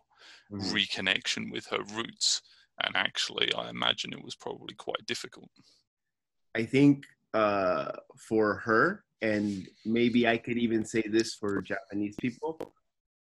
mm-hmm. 0.51 0.75
reconnection 0.75 1.51
with 1.51 1.65
her 1.67 1.83
roots 1.95 2.41
and 2.83 2.95
actually 2.95 3.53
i 3.55 3.69
imagine 3.69 4.13
it 4.13 4.23
was 4.23 4.35
probably 4.35 4.73
quite 4.75 5.05
difficult 5.05 5.49
i 6.55 6.63
think 6.63 7.05
uh, 7.33 7.91
for 8.15 8.55
her 8.55 9.03
and 9.23 9.69
maybe 9.85 10.27
I 10.27 10.37
could 10.37 10.57
even 10.57 10.85
say 10.85 11.01
this 11.01 11.33
for 11.33 11.61
Japanese 11.61 12.15
people 12.19 12.73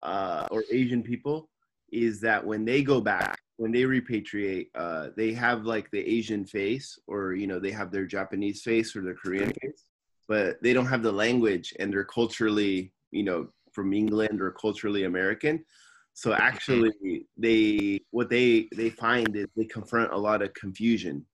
uh, 0.01 0.47
or 0.49 0.63
Asian 0.71 1.03
people, 1.03 1.49
is 1.91 2.21
that 2.21 2.45
when 2.45 2.63
they 2.63 2.81
go 2.81 3.01
back, 3.01 3.37
when 3.57 3.71
they 3.71 3.81
repatriate, 3.81 4.67
uh, 4.75 5.09
they 5.17 5.33
have 5.33 5.65
like 5.65 5.91
the 5.91 5.99
Asian 5.99 6.45
face, 6.45 6.97
or 7.07 7.33
you 7.33 7.47
know, 7.47 7.59
they 7.59 7.71
have 7.71 7.91
their 7.91 8.05
Japanese 8.05 8.61
face 8.61 8.95
or 8.95 9.01
their 9.01 9.15
Korean 9.15 9.51
face, 9.61 9.83
but 10.29 10.61
they 10.61 10.73
don't 10.73 10.85
have 10.85 11.03
the 11.03 11.11
language, 11.11 11.73
and 11.79 11.91
they're 11.91 12.05
culturally, 12.05 12.93
you 13.11 13.23
know, 13.23 13.49
from 13.73 13.91
England 13.91 14.41
or 14.41 14.51
culturally 14.51 15.03
American. 15.03 15.65
So 16.13 16.33
actually, 16.33 17.25
they 17.37 17.99
what 18.11 18.29
they 18.29 18.69
they 18.75 18.91
find 18.91 19.35
is 19.35 19.47
they 19.57 19.65
confront 19.65 20.13
a 20.13 20.17
lot 20.17 20.41
of 20.43 20.53
confusion, 20.53 21.25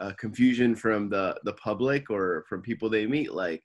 uh, 0.00 0.12
confusion 0.18 0.76
from 0.76 1.08
the 1.08 1.40
the 1.44 1.54
public 1.54 2.10
or 2.10 2.44
from 2.48 2.60
people 2.60 2.90
they 2.90 3.06
meet, 3.06 3.32
like 3.32 3.64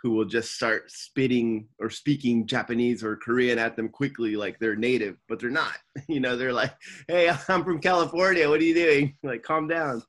who 0.00 0.12
will 0.12 0.24
just 0.24 0.54
start 0.54 0.88
spitting 0.88 1.66
or 1.80 1.90
speaking 1.90 2.46
Japanese 2.46 3.02
or 3.02 3.16
Korean 3.16 3.58
at 3.58 3.74
them 3.74 3.88
quickly 3.88 4.36
like 4.36 4.60
they're 4.60 4.76
native, 4.76 5.16
but 5.28 5.40
they're 5.40 5.50
not. 5.50 5.76
You 6.08 6.20
know, 6.20 6.36
they're 6.36 6.52
like, 6.52 6.74
"Hey, 7.08 7.28
I'm 7.48 7.64
from 7.64 7.80
California. 7.80 8.48
What 8.48 8.60
are 8.60 8.64
you 8.64 8.74
doing?" 8.74 9.16
Like, 9.24 9.42
calm 9.42 9.66
down. 9.66 10.02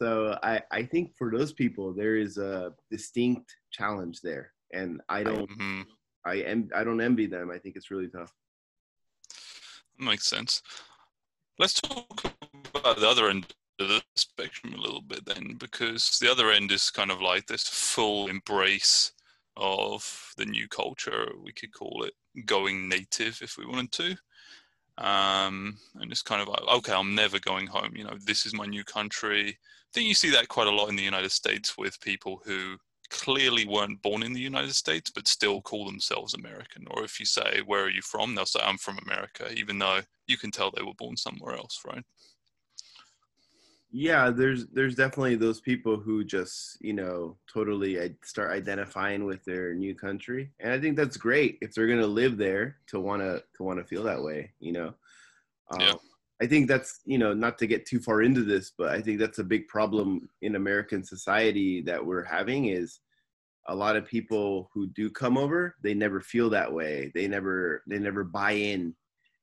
So 0.00 0.38
I 0.42 0.62
I 0.70 0.82
think 0.84 1.16
for 1.16 1.30
those 1.30 1.52
people 1.52 1.92
there 1.92 2.16
is 2.16 2.38
a 2.38 2.72
distinct 2.90 3.54
challenge 3.70 4.20
there, 4.20 4.52
and 4.72 5.00
I 5.08 5.22
don't 5.22 5.50
mm-hmm. 5.50 5.82
I 6.24 6.34
am 6.36 6.68
I 6.74 6.84
don't 6.84 7.00
envy 7.00 7.26
them. 7.26 7.50
I 7.50 7.58
think 7.58 7.76
it's 7.76 7.90
really 7.90 8.08
tough. 8.08 8.32
Makes 9.98 10.26
sense. 10.26 10.62
Let's 11.58 11.80
talk 11.80 12.32
about 12.74 13.00
the 13.00 13.08
other 13.08 13.28
end 13.28 13.46
of 13.80 13.88
the 13.88 14.02
spectrum 14.16 14.74
a 14.74 14.80
little 14.80 15.02
bit 15.02 15.24
then, 15.24 15.56
because 15.58 16.18
the 16.20 16.30
other 16.30 16.50
end 16.50 16.70
is 16.70 16.90
kind 16.90 17.10
of 17.10 17.20
like 17.20 17.46
this 17.46 17.66
full 17.66 18.28
embrace 18.28 19.12
of 19.56 20.32
the 20.36 20.46
new 20.46 20.68
culture, 20.68 21.32
we 21.44 21.52
could 21.52 21.72
call 21.72 22.04
it 22.04 22.14
going 22.46 22.88
native 22.88 23.40
if 23.42 23.56
we 23.58 23.66
wanted 23.66 23.92
to. 23.92 24.16
Um, 25.04 25.76
and 25.96 26.10
it's 26.10 26.22
kind 26.22 26.40
of 26.40 26.48
like, 26.48 26.62
okay, 26.62 26.92
I'm 26.92 27.14
never 27.14 27.38
going 27.40 27.66
home. 27.66 27.94
You 27.96 28.04
know, 28.04 28.16
this 28.24 28.46
is 28.46 28.54
my 28.54 28.66
new 28.66 28.84
country. 28.84 29.58
I 29.88 29.92
think 29.94 30.08
you 30.08 30.14
see 30.14 30.30
that 30.30 30.48
quite 30.48 30.66
a 30.66 30.70
lot 30.70 30.90
in 30.90 30.96
the 30.96 31.02
United 31.02 31.32
States 31.32 31.78
with 31.78 32.00
people 32.00 32.42
who 32.44 32.76
clearly 33.10 33.66
weren't 33.66 34.02
born 34.02 34.22
in 34.22 34.34
the 34.34 34.40
United 34.40 34.74
States 34.74 35.10
but 35.10 35.26
still 35.26 35.62
call 35.62 35.86
themselves 35.86 36.34
American. 36.34 36.86
Or 36.90 37.04
if 37.04 37.18
you 37.18 37.26
say, 37.26 37.62
Where 37.64 37.84
are 37.84 37.90
you 37.90 38.02
from? 38.02 38.34
they'll 38.34 38.46
say, 38.46 38.60
I'm 38.62 38.78
from 38.78 38.98
America, 39.06 39.50
even 39.54 39.78
though 39.78 40.00
you 40.26 40.36
can 40.36 40.50
tell 40.50 40.70
they 40.70 40.82
were 40.82 40.94
born 40.94 41.16
somewhere 41.16 41.56
else, 41.56 41.82
right? 41.86 42.04
yeah 43.90 44.30
there's 44.30 44.66
there's 44.68 44.94
definitely 44.94 45.34
those 45.34 45.60
people 45.60 45.96
who 45.96 46.22
just 46.22 46.76
you 46.80 46.92
know 46.92 47.36
totally 47.50 48.14
start 48.22 48.52
identifying 48.52 49.24
with 49.24 49.42
their 49.44 49.72
new 49.72 49.94
country 49.94 50.50
and 50.60 50.72
i 50.72 50.78
think 50.78 50.96
that's 50.96 51.16
great 51.16 51.56
if 51.62 51.72
they're 51.72 51.86
going 51.86 51.98
to 51.98 52.06
live 52.06 52.36
there 52.36 52.76
to 52.86 53.00
want 53.00 53.22
to 53.22 53.42
to 53.56 53.62
want 53.62 53.78
to 53.78 53.84
feel 53.84 54.02
that 54.02 54.22
way 54.22 54.50
you 54.60 54.72
know 54.72 54.92
um, 55.70 55.80
yeah. 55.80 55.94
I 56.42 56.46
think 56.46 56.68
that's 56.68 57.00
you 57.04 57.18
know 57.18 57.32
not 57.32 57.58
to 57.58 57.66
get 57.66 57.86
too 57.86 58.00
far 58.00 58.22
into 58.22 58.42
this 58.42 58.72
but 58.76 58.90
i 58.90 59.00
think 59.00 59.18
that's 59.18 59.38
a 59.38 59.44
big 59.44 59.66
problem 59.68 60.28
in 60.42 60.56
american 60.56 61.04
society 61.04 61.82
that 61.82 62.04
we're 62.04 62.24
having 62.24 62.66
is 62.66 63.00
a 63.68 63.74
lot 63.74 63.96
of 63.96 64.06
people 64.06 64.70
who 64.72 64.86
do 64.88 65.10
come 65.10 65.36
over 65.36 65.74
they 65.82 65.94
never 65.94 66.20
feel 66.20 66.48
that 66.50 66.72
way 66.72 67.10
they 67.14 67.28
never 67.28 67.82
they 67.86 67.98
never 67.98 68.24
buy 68.24 68.52
in 68.52 68.94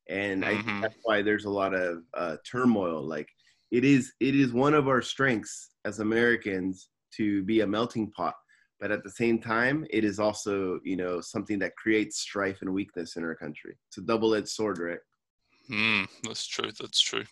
and 0.10 0.44
mm-hmm. 0.44 0.60
i 0.60 0.62
think 0.64 0.82
that's 0.82 0.98
why 1.04 1.22
there's 1.22 1.46
a 1.46 1.50
lot 1.50 1.74
of 1.74 2.04
uh, 2.16 2.38
turmoil 2.50 3.02
like 3.04 3.30
it 3.72 3.84
is 3.84 4.14
it 4.20 4.36
is 4.36 4.54
one 4.54 4.74
of 4.74 4.88
our 4.88 5.02
strengths 5.02 5.72
as 5.86 6.00
Americans 6.00 6.90
to 7.18 7.44
be 7.44 7.62
a 7.62 7.68
melting 7.68 8.12
pot. 8.12 8.36
But 8.80 8.92
at 8.92 9.04
the 9.04 9.12
same 9.12 9.40
time, 9.40 9.86
it 9.90 10.04
is 10.04 10.20
also 10.20 10.80
you 10.84 10.96
know 10.96 11.22
something 11.22 11.60
that 11.60 11.76
creates 11.76 12.20
strife 12.20 12.62
and 12.62 12.74
weakness 12.74 13.16
in 13.16 13.24
our 13.24 13.36
country. 13.36 13.76
It's 13.88 13.98
a 13.98 14.02
double-edged 14.02 14.48
sword, 14.48 14.80
right? 14.80 15.00
Hmm, 15.68 16.04
that's 16.24 16.46
true. 16.48 16.72
That's 16.80 17.02
true. 17.02 17.24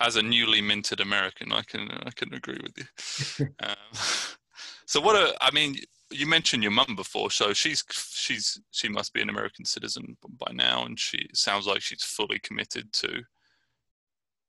As 0.00 0.16
a 0.16 0.22
newly 0.22 0.60
minted 0.60 1.00
American, 1.00 1.52
I 1.52 1.62
can 1.62 1.90
I 2.04 2.10
can 2.10 2.34
agree 2.34 2.58
with 2.62 2.76
you. 2.78 3.46
um, 3.62 3.76
so 4.86 5.00
what? 5.00 5.16
A, 5.16 5.34
I 5.40 5.50
mean, 5.52 5.76
you 6.10 6.26
mentioned 6.26 6.62
your 6.62 6.72
mum 6.72 6.94
before, 6.96 7.30
so 7.30 7.52
she's 7.52 7.82
she's 7.90 8.60
she 8.70 8.88
must 8.88 9.12
be 9.12 9.22
an 9.22 9.30
American 9.30 9.64
citizen 9.64 10.16
by 10.38 10.52
now, 10.52 10.84
and 10.84 10.98
she 10.98 11.28
sounds 11.32 11.66
like 11.66 11.82
she's 11.82 12.04
fully 12.04 12.38
committed 12.38 12.92
to 12.94 13.22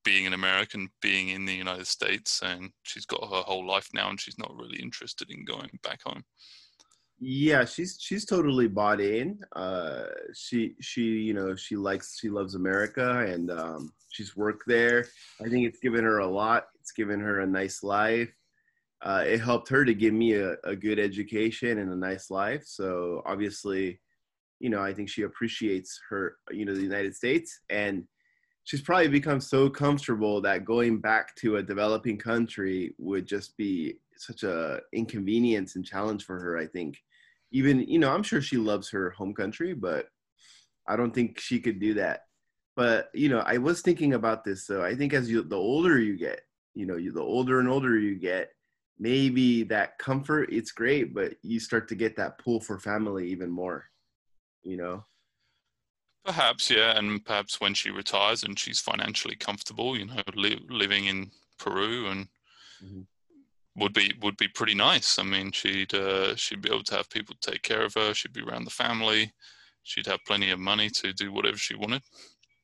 being 0.03 0.27
an 0.27 0.33
American, 0.33 0.89
being 1.01 1.29
in 1.29 1.45
the 1.45 1.55
United 1.55 1.87
States, 1.87 2.41
and 2.43 2.69
she's 2.83 3.05
got 3.05 3.21
her 3.21 3.41
whole 3.41 3.67
life 3.67 3.89
now, 3.93 4.09
and 4.09 4.21
she's 4.21 4.37
not 4.37 4.55
really 4.55 4.79
interested 4.79 5.29
in 5.31 5.43
going 5.43 5.69
back 5.83 6.01
home. 6.05 6.23
Yeah, 7.19 7.65
she's 7.65 7.97
she's 7.99 8.25
totally 8.25 8.67
bought 8.67 9.01
in. 9.01 9.39
Uh, 9.55 10.05
she 10.35 10.75
she 10.81 11.01
you 11.01 11.33
know 11.33 11.55
she 11.55 11.75
likes 11.75 12.17
she 12.19 12.29
loves 12.29 12.53
America, 12.53 13.25
and 13.27 13.49
um, 13.49 13.91
she's 14.09 14.35
worked 14.35 14.63
there. 14.67 15.07
I 15.43 15.49
think 15.49 15.67
it's 15.67 15.79
given 15.79 16.03
her 16.03 16.19
a 16.19 16.27
lot. 16.27 16.65
It's 16.79 16.91
given 16.91 17.19
her 17.19 17.39
a 17.41 17.47
nice 17.47 17.81
life. 17.83 18.31
Uh, 19.01 19.23
it 19.25 19.39
helped 19.39 19.69
her 19.69 19.83
to 19.85 19.93
give 19.93 20.13
me 20.13 20.33
a, 20.33 20.55
a 20.63 20.75
good 20.75 20.99
education 20.99 21.79
and 21.79 21.91
a 21.91 21.95
nice 21.95 22.29
life. 22.29 22.63
So 22.65 23.21
obviously, 23.25 23.99
you 24.59 24.69
know, 24.69 24.81
I 24.81 24.93
think 24.93 25.09
she 25.09 25.21
appreciates 25.21 25.99
her, 26.09 26.37
you 26.51 26.65
know, 26.65 26.73
the 26.73 26.81
United 26.81 27.15
States 27.15 27.61
and 27.69 28.05
she's 28.67 28.81
probably 28.81 29.07
become 29.07 29.39
so 29.39 29.69
comfortable 29.69 30.41
that 30.41 30.65
going 30.65 30.99
back 30.99 31.33
to 31.37 31.55
a 31.55 31.63
developing 31.63 32.17
country 32.17 32.93
would 32.97 33.25
just 33.25 33.55
be 33.55 33.97
such 34.17 34.43
a 34.43 34.81
inconvenience 34.91 35.77
and 35.77 35.85
challenge 35.85 36.25
for 36.25 36.39
her 36.39 36.57
i 36.57 36.67
think. 36.67 36.97
Even 37.53 37.79
you 37.79 37.97
know 37.97 38.11
i'm 38.11 38.23
sure 38.23 38.41
she 38.41 38.57
loves 38.57 38.89
her 38.89 39.09
home 39.11 39.33
country 39.33 39.73
but 39.73 40.07
i 40.87 40.97
don't 40.97 41.13
think 41.13 41.39
she 41.39 41.59
could 41.59 41.79
do 41.79 41.95
that. 41.95 42.25
But 42.75 43.09
you 43.13 43.29
know 43.29 43.39
i 43.39 43.57
was 43.57 43.81
thinking 43.81 44.13
about 44.13 44.43
this 44.43 44.67
so 44.67 44.83
i 44.83 44.93
think 44.95 45.13
as 45.13 45.31
you 45.31 45.41
the 45.43 45.55
older 45.55 45.97
you 45.99 46.17
get 46.17 46.41
you 46.75 46.85
know 46.85 46.97
you, 46.97 47.11
the 47.11 47.21
older 47.21 47.59
and 47.59 47.69
older 47.69 47.97
you 47.97 48.15
get 48.15 48.49
maybe 48.99 49.63
that 49.63 49.97
comfort 49.97 50.49
it's 50.51 50.71
great 50.71 51.13
but 51.15 51.35
you 51.41 51.59
start 51.59 51.87
to 51.87 51.95
get 51.95 52.17
that 52.17 52.37
pull 52.37 52.59
for 52.59 52.79
family 52.79 53.27
even 53.29 53.49
more 53.49 53.85
you 54.63 54.75
know 54.75 55.05
Perhaps, 56.27 56.69
yeah, 56.69 56.97
and 56.97 57.23
perhaps 57.23 57.61
when 57.61 57.73
she 57.73 57.89
retires 57.89 58.43
and 58.43 58.59
she's 58.59 58.81
financially 58.81 59.37
comfortable, 59.37 59.97
you 59.97 60.07
know, 60.07 60.21
li- 60.35 60.65
living 60.69 61.05
in 61.05 61.31
Peru 61.57 62.07
and 62.07 62.27
mm-hmm. 62.83 63.01
would 63.77 63.93
be 63.93 64.13
would 64.21 64.35
be 64.35 64.49
pretty 64.49 64.75
nice. 64.75 65.17
I 65.19 65.23
mean, 65.23 65.53
she'd 65.53 65.93
uh, 65.93 66.35
she'd 66.35 66.61
be 66.61 66.69
able 66.69 66.83
to 66.83 66.95
have 66.95 67.09
people 67.09 67.33
take 67.39 67.61
care 67.61 67.85
of 67.85 67.93
her. 67.93 68.13
She'd 68.13 68.33
be 68.33 68.41
around 68.41 68.65
the 68.65 68.71
family. 68.71 69.31
She'd 69.83 70.07
have 70.07 70.19
plenty 70.27 70.51
of 70.51 70.59
money 70.59 70.89
to 70.95 71.13
do 71.13 71.31
whatever 71.31 71.55
she 71.55 71.75
wanted. 71.75 72.01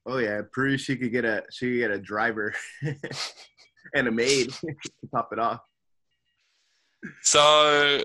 Oh 0.06 0.18
yeah, 0.18 0.42
Peru. 0.52 0.78
She 0.78 0.98
could 0.98 1.14
get 1.14 1.24
a 1.24 1.44
she 1.50 1.70
could 1.70 1.78
get 1.78 1.92
a 1.92 2.00
driver 2.00 2.54
and 3.96 4.10
a 4.10 4.12
maid 4.12 4.52
to 4.52 4.76
top 5.10 5.30
it 5.32 5.40
off. 5.40 5.62
So 7.22 8.04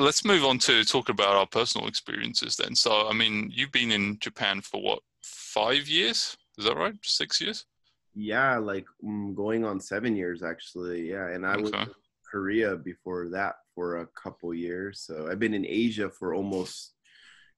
let's 0.00 0.24
move 0.24 0.44
on 0.44 0.58
to 0.58 0.82
talk 0.84 1.08
about 1.08 1.36
our 1.36 1.46
personal 1.46 1.86
experiences 1.86 2.56
then. 2.56 2.74
So, 2.74 3.08
I 3.08 3.12
mean, 3.12 3.50
you've 3.52 3.72
been 3.72 3.92
in 3.92 4.18
Japan 4.18 4.60
for 4.62 4.82
what, 4.82 5.00
five 5.22 5.86
years? 5.86 6.36
Is 6.58 6.64
that 6.64 6.76
right? 6.76 6.94
Six 7.02 7.40
years? 7.40 7.66
Yeah, 8.14 8.56
like 8.56 8.86
um, 9.06 9.34
going 9.34 9.64
on 9.64 9.78
seven 9.78 10.16
years 10.16 10.42
actually. 10.42 11.10
Yeah, 11.10 11.28
and 11.28 11.46
I 11.46 11.54
okay. 11.54 11.62
was 11.62 11.72
in 11.72 11.88
Korea 12.30 12.76
before 12.76 13.28
that 13.28 13.56
for 13.74 13.98
a 13.98 14.06
couple 14.06 14.52
years. 14.54 15.00
So 15.00 15.28
I've 15.30 15.38
been 15.38 15.54
in 15.54 15.66
Asia 15.66 16.08
for 16.08 16.34
almost, 16.34 16.94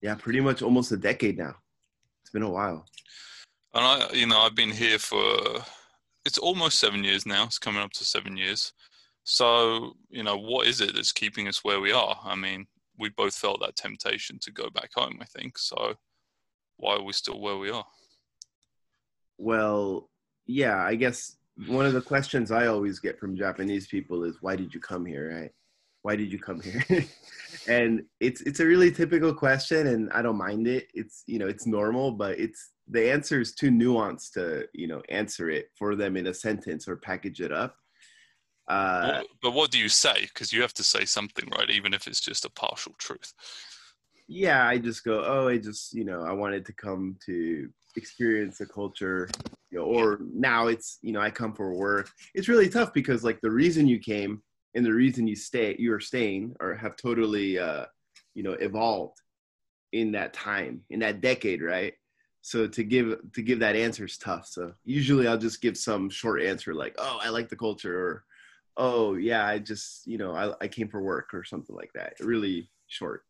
yeah, 0.02 0.14
pretty 0.14 0.40
much 0.40 0.62
almost 0.62 0.92
a 0.92 0.96
decade 0.96 1.38
now. 1.38 1.54
It's 2.22 2.32
been 2.32 2.42
a 2.42 2.50
while. 2.50 2.86
And 3.74 3.84
I, 3.84 4.12
you 4.12 4.26
know, 4.26 4.40
I've 4.40 4.54
been 4.54 4.70
here 4.70 4.98
for 4.98 5.62
it's 6.24 6.38
almost 6.38 6.78
seven 6.78 7.02
years 7.04 7.24
now. 7.24 7.44
It's 7.44 7.58
coming 7.58 7.82
up 7.82 7.92
to 7.92 8.04
seven 8.04 8.36
years. 8.36 8.72
So, 9.24 9.94
you 10.10 10.22
know, 10.22 10.36
what 10.36 10.66
is 10.66 10.80
it 10.80 10.94
that's 10.94 11.12
keeping 11.12 11.48
us 11.48 11.64
where 11.64 11.80
we 11.80 11.92
are? 11.92 12.18
I 12.24 12.34
mean, 12.34 12.66
we 12.98 13.08
both 13.10 13.34
felt 13.34 13.60
that 13.60 13.76
temptation 13.76 14.38
to 14.40 14.50
go 14.50 14.68
back 14.70 14.90
home, 14.94 15.18
I 15.20 15.24
think. 15.24 15.58
So, 15.58 15.94
why 16.76 16.96
are 16.96 17.02
we 17.02 17.12
still 17.12 17.40
where 17.40 17.56
we 17.56 17.70
are? 17.70 17.86
Well, 19.38 20.10
yeah, 20.46 20.82
I 20.84 20.96
guess 20.96 21.36
one 21.66 21.86
of 21.86 21.92
the 21.92 22.00
questions 22.00 22.50
I 22.50 22.66
always 22.66 22.98
get 22.98 23.18
from 23.18 23.36
Japanese 23.36 23.86
people 23.86 24.24
is, 24.24 24.38
why 24.40 24.56
did 24.56 24.74
you 24.74 24.80
come 24.80 25.06
here, 25.06 25.38
right? 25.40 25.52
why 26.02 26.16
did 26.16 26.32
you 26.32 26.38
come 26.38 26.60
here? 26.60 26.84
and 27.68 28.04
it's 28.20 28.42
it's 28.42 28.60
a 28.60 28.66
really 28.66 28.90
typical 28.90 29.32
question, 29.32 29.86
and 29.86 30.10
I 30.12 30.20
don't 30.22 30.36
mind 30.36 30.66
it. 30.66 30.88
It's 30.94 31.22
you 31.26 31.38
know 31.38 31.46
it's 31.46 31.66
normal, 31.66 32.12
but 32.12 32.38
it's 32.38 32.72
the 32.88 33.10
answer 33.10 33.40
is 33.40 33.54
too 33.54 33.70
nuanced 33.70 34.32
to 34.32 34.66
you 34.74 34.88
know 34.88 35.02
answer 35.08 35.48
it 35.48 35.68
for 35.78 35.96
them 35.96 36.16
in 36.16 36.26
a 36.26 36.34
sentence 36.34 36.86
or 36.86 36.96
package 36.96 37.40
it 37.40 37.52
up. 37.52 37.76
Uh, 38.68 39.22
but 39.42 39.52
what 39.52 39.70
do 39.70 39.78
you 39.78 39.88
say? 39.88 40.22
Because 40.22 40.52
you 40.52 40.62
have 40.62 40.74
to 40.74 40.84
say 40.84 41.04
something, 41.04 41.48
right? 41.50 41.70
Even 41.70 41.92
if 41.92 42.06
it's 42.06 42.20
just 42.20 42.44
a 42.44 42.50
partial 42.50 42.94
truth. 42.98 43.32
Yeah, 44.28 44.66
I 44.66 44.78
just 44.78 45.04
go, 45.04 45.24
oh, 45.26 45.48
I 45.48 45.58
just 45.58 45.92
you 45.92 46.04
know 46.04 46.22
I 46.22 46.32
wanted 46.32 46.64
to 46.66 46.72
come 46.72 47.16
to 47.26 47.68
experience 47.96 48.58
the 48.58 48.66
culture 48.66 49.28
you 49.70 49.78
know, 49.78 49.84
or 49.84 50.20
now 50.32 50.66
it's 50.66 50.98
you 51.02 51.12
know 51.12 51.20
i 51.20 51.30
come 51.30 51.52
for 51.52 51.74
work 51.74 52.10
it's 52.34 52.48
really 52.48 52.68
tough 52.68 52.92
because 52.92 53.24
like 53.24 53.40
the 53.40 53.50
reason 53.50 53.86
you 53.86 53.98
came 53.98 54.42
and 54.74 54.84
the 54.84 54.92
reason 54.92 55.26
you 55.26 55.36
stay 55.36 55.76
you 55.78 55.92
are 55.92 56.00
staying 56.00 56.54
or 56.60 56.74
have 56.74 56.96
totally 56.96 57.58
uh 57.58 57.84
you 58.34 58.42
know 58.42 58.52
evolved 58.52 59.20
in 59.92 60.12
that 60.12 60.32
time 60.32 60.80
in 60.90 61.00
that 61.00 61.20
decade 61.20 61.62
right 61.62 61.94
so 62.40 62.66
to 62.66 62.82
give 62.82 63.16
to 63.34 63.42
give 63.42 63.58
that 63.58 63.76
answer 63.76 64.04
is 64.04 64.18
tough 64.18 64.46
so 64.46 64.72
usually 64.84 65.26
i'll 65.26 65.38
just 65.38 65.60
give 65.60 65.76
some 65.76 66.08
short 66.08 66.42
answer 66.42 66.74
like 66.74 66.94
oh 66.98 67.18
i 67.22 67.28
like 67.28 67.48
the 67.48 67.56
culture 67.56 67.98
or 67.98 68.24
oh 68.76 69.14
yeah 69.14 69.46
i 69.46 69.58
just 69.58 70.06
you 70.06 70.18
know 70.18 70.34
i, 70.34 70.64
I 70.64 70.68
came 70.68 70.88
for 70.88 71.02
work 71.02 71.34
or 71.34 71.44
something 71.44 71.76
like 71.76 71.92
that 71.94 72.14
really 72.20 72.70
short. 72.88 73.24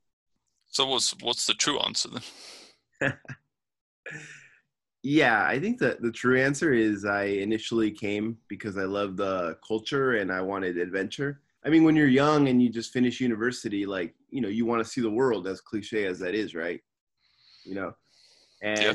So 0.69 0.87
what's 0.87 1.15
what's 1.21 1.47
the 1.47 1.55
true 1.55 1.79
answer 1.81 2.09
then? 3.01 3.15
Yeah 5.05 5.45
i 5.45 5.59
think 5.59 5.79
that 5.81 6.01
the 6.01 6.13
true 6.13 6.41
answer 6.41 6.73
is 6.73 7.05
i 7.05 7.25
initially 7.25 7.91
came 7.91 8.39
because 8.47 8.79
i 8.79 8.85
love 8.85 9.17
the 9.17 9.57
culture 9.67 10.13
and 10.15 10.31
i 10.31 10.41
wanted 10.41 10.79
adventure. 10.79 11.41
I 11.65 11.71
mean 11.71 11.83
when 11.85 11.97
you're 11.97 12.07
young 12.07 12.49
and 12.49 12.63
you 12.63 12.69
just 12.69 12.93
finish 12.93 13.21
university 13.21 13.85
like 13.85 14.15
you 14.31 14.41
know 14.41 14.49
you 14.49 14.65
want 14.65 14.83
to 14.83 14.89
see 14.89 15.01
the 15.01 15.11
world 15.11 15.49
as 15.49 15.61
cliche 15.61 16.05
as 16.05 16.21
that 16.21 16.35
is 16.37 16.55
right? 16.55 16.81
You 17.65 17.75
know? 17.75 17.93
And 18.63 18.81
yeah. 18.81 18.95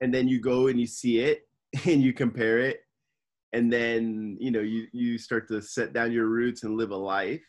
and 0.00 0.12
then 0.12 0.26
you 0.26 0.40
go 0.40 0.66
and 0.66 0.80
you 0.80 0.88
see 0.88 1.20
it 1.20 1.46
and 1.86 2.02
you 2.02 2.12
compare 2.12 2.58
it 2.58 2.80
and 3.54 3.72
then 3.72 4.36
you 4.40 4.50
know 4.50 4.60
you 4.60 4.88
you 4.92 5.16
start 5.16 5.46
to 5.48 5.62
set 5.62 5.92
down 5.92 6.12
your 6.12 6.26
roots 6.26 6.64
and 6.64 6.76
live 6.76 6.90
a 6.90 6.96
life. 6.96 7.42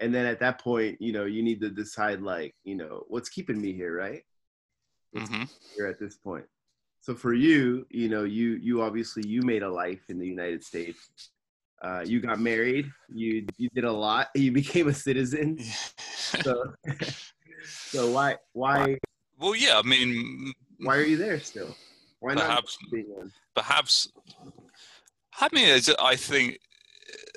And 0.00 0.12
then 0.12 0.26
at 0.26 0.40
that 0.40 0.58
point 0.60 1.00
you 1.00 1.12
know 1.12 1.24
you 1.24 1.42
need 1.42 1.60
to 1.60 1.70
decide 1.70 2.20
like 2.22 2.54
you 2.64 2.74
know 2.74 3.04
what's 3.08 3.28
keeping 3.28 3.60
me 3.60 3.72
here 3.72 3.94
right? 3.96 4.22
Mm-hmm. 5.14 5.44
here 5.76 5.86
at 5.86 6.00
this 6.00 6.16
point? 6.16 6.46
So 7.00 7.14
for 7.14 7.34
you 7.34 7.86
you 7.90 8.08
know 8.08 8.24
you 8.24 8.58
you 8.60 8.82
obviously 8.82 9.28
you 9.28 9.42
made 9.42 9.62
a 9.62 9.68
life 9.68 10.08
in 10.08 10.18
the 10.18 10.26
united 10.26 10.64
states. 10.64 11.30
Uh, 11.82 12.02
you 12.02 12.18
got 12.18 12.40
married. 12.40 12.90
You 13.12 13.46
you 13.58 13.68
did 13.74 13.84
a 13.84 13.92
lot. 13.92 14.28
You 14.34 14.50
became 14.50 14.88
a 14.88 14.94
citizen. 14.94 15.58
So 16.42 16.74
so 17.64 18.10
why 18.10 18.36
why 18.54 18.98
well 19.38 19.54
yeah 19.54 19.78
i 19.78 19.86
mean 19.86 20.52
why 20.80 20.96
are 20.96 21.04
you 21.04 21.16
there 21.16 21.38
still? 21.38 21.76
Why 22.18 22.34
perhaps, 22.34 22.76
not 22.90 23.28
perhaps 23.54 24.08
i 25.40 25.48
mean 25.52 25.80
i 26.00 26.16
think 26.16 26.58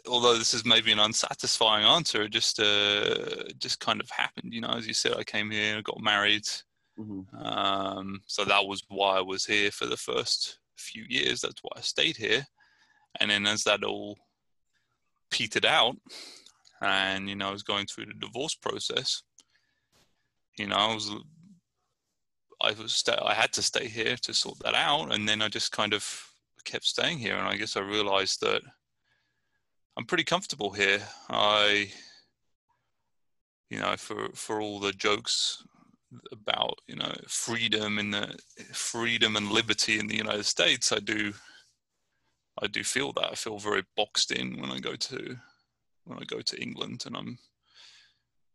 although 0.07 0.37
this 0.37 0.53
is 0.53 0.65
maybe 0.65 0.91
an 0.91 0.99
unsatisfying 0.99 1.85
answer 1.85 2.23
it 2.23 2.31
just 2.31 2.59
uh 2.59 3.43
just 3.57 3.79
kind 3.79 3.99
of 3.99 4.09
happened 4.09 4.53
you 4.53 4.61
know 4.61 4.69
as 4.69 4.87
you 4.87 4.93
said 4.93 5.13
i 5.17 5.23
came 5.23 5.51
here 5.51 5.81
got 5.81 5.99
married 6.01 6.45
Mm-hmm. 6.99 7.37
Um, 7.37 8.21
so 8.25 8.43
that 8.45 8.65
was 8.65 8.83
why 8.89 9.17
I 9.17 9.21
was 9.21 9.45
here 9.45 9.71
for 9.71 9.85
the 9.85 9.97
first 9.97 10.59
few 10.77 11.05
years. 11.07 11.41
That's 11.41 11.61
why 11.61 11.71
I 11.77 11.81
stayed 11.81 12.17
here. 12.17 12.45
And 13.19 13.29
then 13.29 13.45
as 13.45 13.63
that 13.63 13.83
all 13.83 14.17
petered 15.31 15.65
out, 15.65 15.95
and 16.81 17.29
you 17.29 17.35
know, 17.35 17.49
I 17.49 17.51
was 17.51 17.63
going 17.63 17.85
through 17.85 18.07
the 18.07 18.13
divorce 18.13 18.55
process. 18.55 19.23
You 20.57 20.67
know, 20.67 20.75
I 20.75 20.93
was 20.93 21.11
I 22.61 22.71
was 22.71 22.95
st- 22.95 23.19
I 23.21 23.33
had 23.33 23.53
to 23.53 23.61
stay 23.61 23.87
here 23.87 24.15
to 24.23 24.33
sort 24.33 24.59
that 24.59 24.75
out, 24.75 25.13
and 25.13 25.27
then 25.27 25.41
I 25.41 25.47
just 25.47 25.71
kind 25.71 25.93
of 25.93 26.26
kept 26.67 26.85
staying 26.85 27.17
here. 27.17 27.35
And 27.35 27.47
I 27.47 27.55
guess 27.55 27.75
I 27.75 27.81
realized 27.81 28.41
that 28.41 28.61
I'm 29.97 30.05
pretty 30.05 30.23
comfortable 30.23 30.71
here. 30.71 31.01
I, 31.29 31.89
you 33.69 33.79
know, 33.79 33.95
for 33.97 34.29
for 34.33 34.61
all 34.61 34.79
the 34.79 34.91
jokes 34.91 35.63
about 36.31 36.79
you 36.87 36.95
know 36.95 37.13
freedom 37.27 37.99
in 37.99 38.11
the 38.11 38.37
freedom 38.73 39.35
and 39.35 39.51
liberty 39.51 39.99
in 39.99 40.07
the 40.07 40.15
United 40.15 40.45
States, 40.45 40.91
I 40.91 40.99
do 40.99 41.33
I 42.61 42.67
do 42.67 42.83
feel 42.83 43.13
that 43.13 43.31
I 43.31 43.35
feel 43.35 43.57
very 43.57 43.83
boxed 43.95 44.31
in 44.31 44.59
when 44.59 44.71
I 44.71 44.79
go 44.79 44.95
to 44.95 45.37
when 46.05 46.19
I 46.19 46.25
go 46.25 46.41
to 46.41 46.61
England, 46.61 47.03
and 47.05 47.17
I'm 47.17 47.37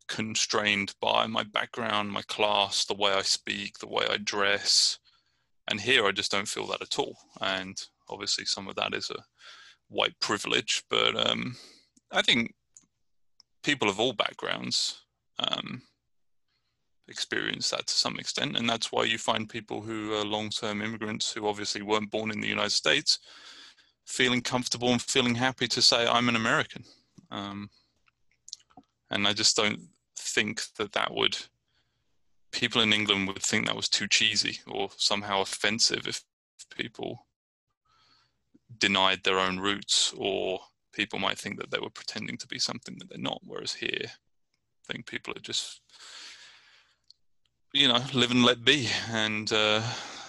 constrained 0.09 0.95
by 1.01 1.27
my 1.27 1.43
background, 1.43 2.11
my 2.11 2.23
class, 2.23 2.85
the 2.85 2.95
way 2.95 3.13
I 3.13 3.23
speak, 3.23 3.79
the 3.79 3.89
way 3.89 4.07
I 4.09 4.19
dress, 4.19 4.99
and 5.69 5.81
here 5.81 6.07
I 6.07 6.13
just 6.13 6.31
don't 6.31 6.49
feel 6.49 6.67
that 6.69 6.83
at 6.83 6.99
all. 6.99 7.17
And 7.41 7.81
obviously, 8.13 8.45
some 8.45 8.69
of 8.69 8.77
that 8.77 8.95
is 8.95 9.11
a 9.11 9.23
white 9.89 10.19
privilege, 10.21 10.83
but 10.91 11.17
um, 11.29 11.57
I 12.11 12.23
think 12.23 12.55
people 13.63 13.89
of 13.89 14.01
all 14.01 14.13
backgrounds 14.13 15.03
um, 15.39 15.83
experience 17.09 17.71
that 17.71 17.87
to 17.87 17.95
some 17.95 18.19
extent. 18.19 18.57
And 18.57 18.69
that's 18.69 18.93
why 18.93 19.05
you 19.05 19.19
find 19.19 19.49
people 19.49 19.81
who 19.81 20.15
are 20.15 20.25
long 20.25 20.51
term 20.51 20.83
immigrants 20.83 21.33
who 21.33 21.47
obviously 21.47 21.83
weren't 21.83 22.11
born 22.11 22.31
in 22.31 22.41
the 22.41 22.49
United 22.49 22.71
States 22.73 23.19
feeling 24.07 24.41
comfortable 24.41 24.91
and 24.91 25.01
feeling 25.01 25.35
happy 25.35 25.69
to 25.69 25.81
say, 25.83 26.07
I'm 26.07 26.29
an 26.29 26.37
American. 26.37 26.85
Um, 27.31 27.71
and 29.11 29.27
I 29.27 29.33
just 29.33 29.57
don't 29.57 29.81
think 30.17 30.63
that 30.79 30.93
that 30.93 31.15
would, 31.15 31.37
people 32.51 32.83
in 32.83 32.93
England 32.93 33.29
would 33.29 33.43
think 33.43 33.67
that 33.67 33.77
was 33.77 33.89
too 33.89 34.09
cheesy 34.09 34.59
or 34.67 34.89
somehow 34.97 35.43
offensive 35.43 36.07
if 36.09 36.23
people 36.77 37.27
denied 38.79 39.25
their 39.25 39.39
own 39.39 39.59
roots 39.59 40.15
or 40.17 40.61
people 40.93 41.19
might 41.19 41.39
think 41.39 41.59
that 41.59 41.71
they 41.71 41.79
were 41.79 41.91
pretending 41.91 42.37
to 42.39 42.47
be 42.47 42.59
something 42.59 42.97
that 42.99 43.09
they're 43.09 43.19
not. 43.19 43.41
Whereas 43.45 43.75
here, 43.75 44.05
I 44.05 44.93
think 44.93 45.07
people 45.07 45.35
are 45.37 45.41
just 45.41 45.81
you 47.73 47.89
know, 47.89 48.03
live 48.13 48.31
and 48.31 48.45
let 48.45 48.65
be. 48.65 48.89
And 49.11 49.51
uh, 49.53 49.83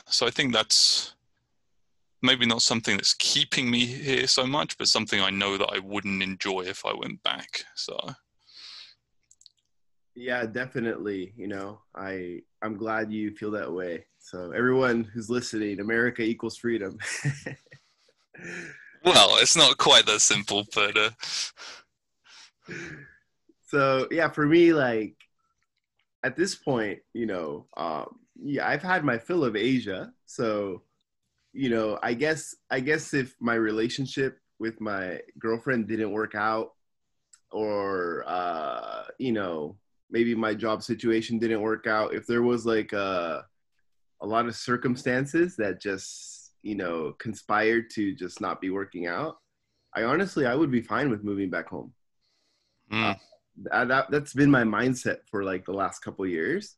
so 0.08 0.26
I 0.26 0.30
think 0.30 0.54
that's 0.54 1.14
maybe 2.22 2.46
not 2.46 2.62
something 2.62 2.96
that's 2.96 3.16
keeping 3.16 3.70
me 3.70 3.86
here 3.86 4.28
so 4.28 4.46
much, 4.46 4.78
but 4.78 4.88
something 4.88 5.20
I 5.20 5.30
know 5.30 5.58
that 5.58 5.70
I 5.74 5.80
wouldn't 5.80 6.24
enjoy 6.24 6.62
if 6.62 6.86
I 6.86 6.94
went 6.94 7.22
back. 7.24 7.66
So. 7.76 7.98
Yeah, 10.16 10.46
definitely. 10.46 11.34
You 11.36 11.48
know, 11.48 11.82
I 11.96 12.42
I'm 12.62 12.78
glad 12.78 13.12
you 13.12 13.36
feel 13.36 13.52
that 13.52 13.72
way. 13.72 14.06
So 14.20 14.52
everyone 14.52 15.04
who's 15.04 15.30
listening, 15.30 15.80
America 15.80 16.22
equals 16.22 16.56
freedom. 16.56 16.98
well, 19.04 19.38
it's 19.40 19.58
not 19.58 19.78
quite 19.78 20.06
that 20.06 20.22
simple, 20.22 20.66
but. 20.74 20.98
Uh... 20.98 21.10
So 23.68 24.08
yeah, 24.12 24.30
for 24.30 24.46
me, 24.46 24.72
like 24.72 25.16
at 26.24 26.36
this 26.36 26.56
point, 26.56 27.00
you 27.14 27.26
know, 27.26 27.68
um, 27.76 28.20
yeah, 28.42 28.68
I've 28.68 28.84
had 28.84 29.04
my 29.04 29.18
fill 29.18 29.44
of 29.44 29.56
Asia. 29.56 30.14
So, 30.26 30.84
you 31.54 31.70
know, 31.70 32.00
I 32.02 32.14
guess 32.14 32.56
I 32.70 32.80
guess 32.80 33.14
if 33.14 33.36
my 33.40 33.56
relationship 33.56 34.40
with 34.60 34.80
my 34.80 35.20
girlfriend 35.40 35.88
didn't 35.88 36.12
work 36.12 36.36
out, 36.36 36.74
or 37.52 38.24
uh, 38.28 39.04
you 39.20 39.32
know, 39.32 39.76
maybe 40.10 40.36
my 40.36 40.54
job 40.54 40.84
situation 40.84 41.40
didn't 41.40 41.62
work 41.62 41.88
out, 41.88 42.14
if 42.14 42.26
there 42.28 42.44
was 42.44 42.66
like 42.66 42.94
a 42.94 43.46
a 44.22 44.26
lot 44.26 44.46
of 44.46 44.56
circumstances 44.56 45.56
that 45.58 45.82
just 45.82 46.33
you 46.64 46.76
know 46.76 47.14
conspired 47.20 47.90
to 47.92 48.16
just 48.16 48.42
not 48.42 48.62
be 48.62 48.72
working 48.72 49.08
out, 49.08 49.38
I 49.96 50.04
honestly 50.04 50.46
I 50.46 50.56
would 50.56 50.72
be 50.72 50.82
fine 50.82 51.10
with 51.10 51.24
moving 51.24 51.50
back 51.50 51.70
home. 51.70 51.94
Mm. 52.92 53.18
Uh, 53.72 53.86
that 53.86 54.10
that's 54.10 54.34
been 54.34 54.50
my 54.50 54.64
mindset 54.64 55.18
for 55.30 55.44
like 55.44 55.66
the 55.66 55.74
last 55.74 56.00
couple 56.00 56.26
years. 56.26 56.76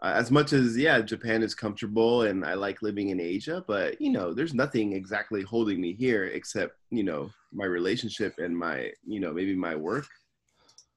Uh, 0.00 0.12
as 0.14 0.30
much 0.30 0.52
as 0.52 0.76
yeah, 0.76 1.00
Japan 1.00 1.42
is 1.42 1.54
comfortable 1.54 2.22
and 2.22 2.44
I 2.44 2.54
like 2.54 2.82
living 2.82 3.08
in 3.08 3.20
Asia, 3.20 3.64
but 3.66 4.00
you 4.00 4.10
know, 4.10 4.32
there's 4.32 4.54
nothing 4.54 4.92
exactly 4.92 5.42
holding 5.42 5.80
me 5.80 5.92
here 5.92 6.24
except 6.24 6.76
you 6.90 7.02
know 7.02 7.30
my 7.52 7.64
relationship 7.64 8.38
and 8.38 8.56
my 8.56 8.92
you 9.06 9.20
know 9.20 9.32
maybe 9.32 9.56
my 9.56 9.74
work. 9.74 10.06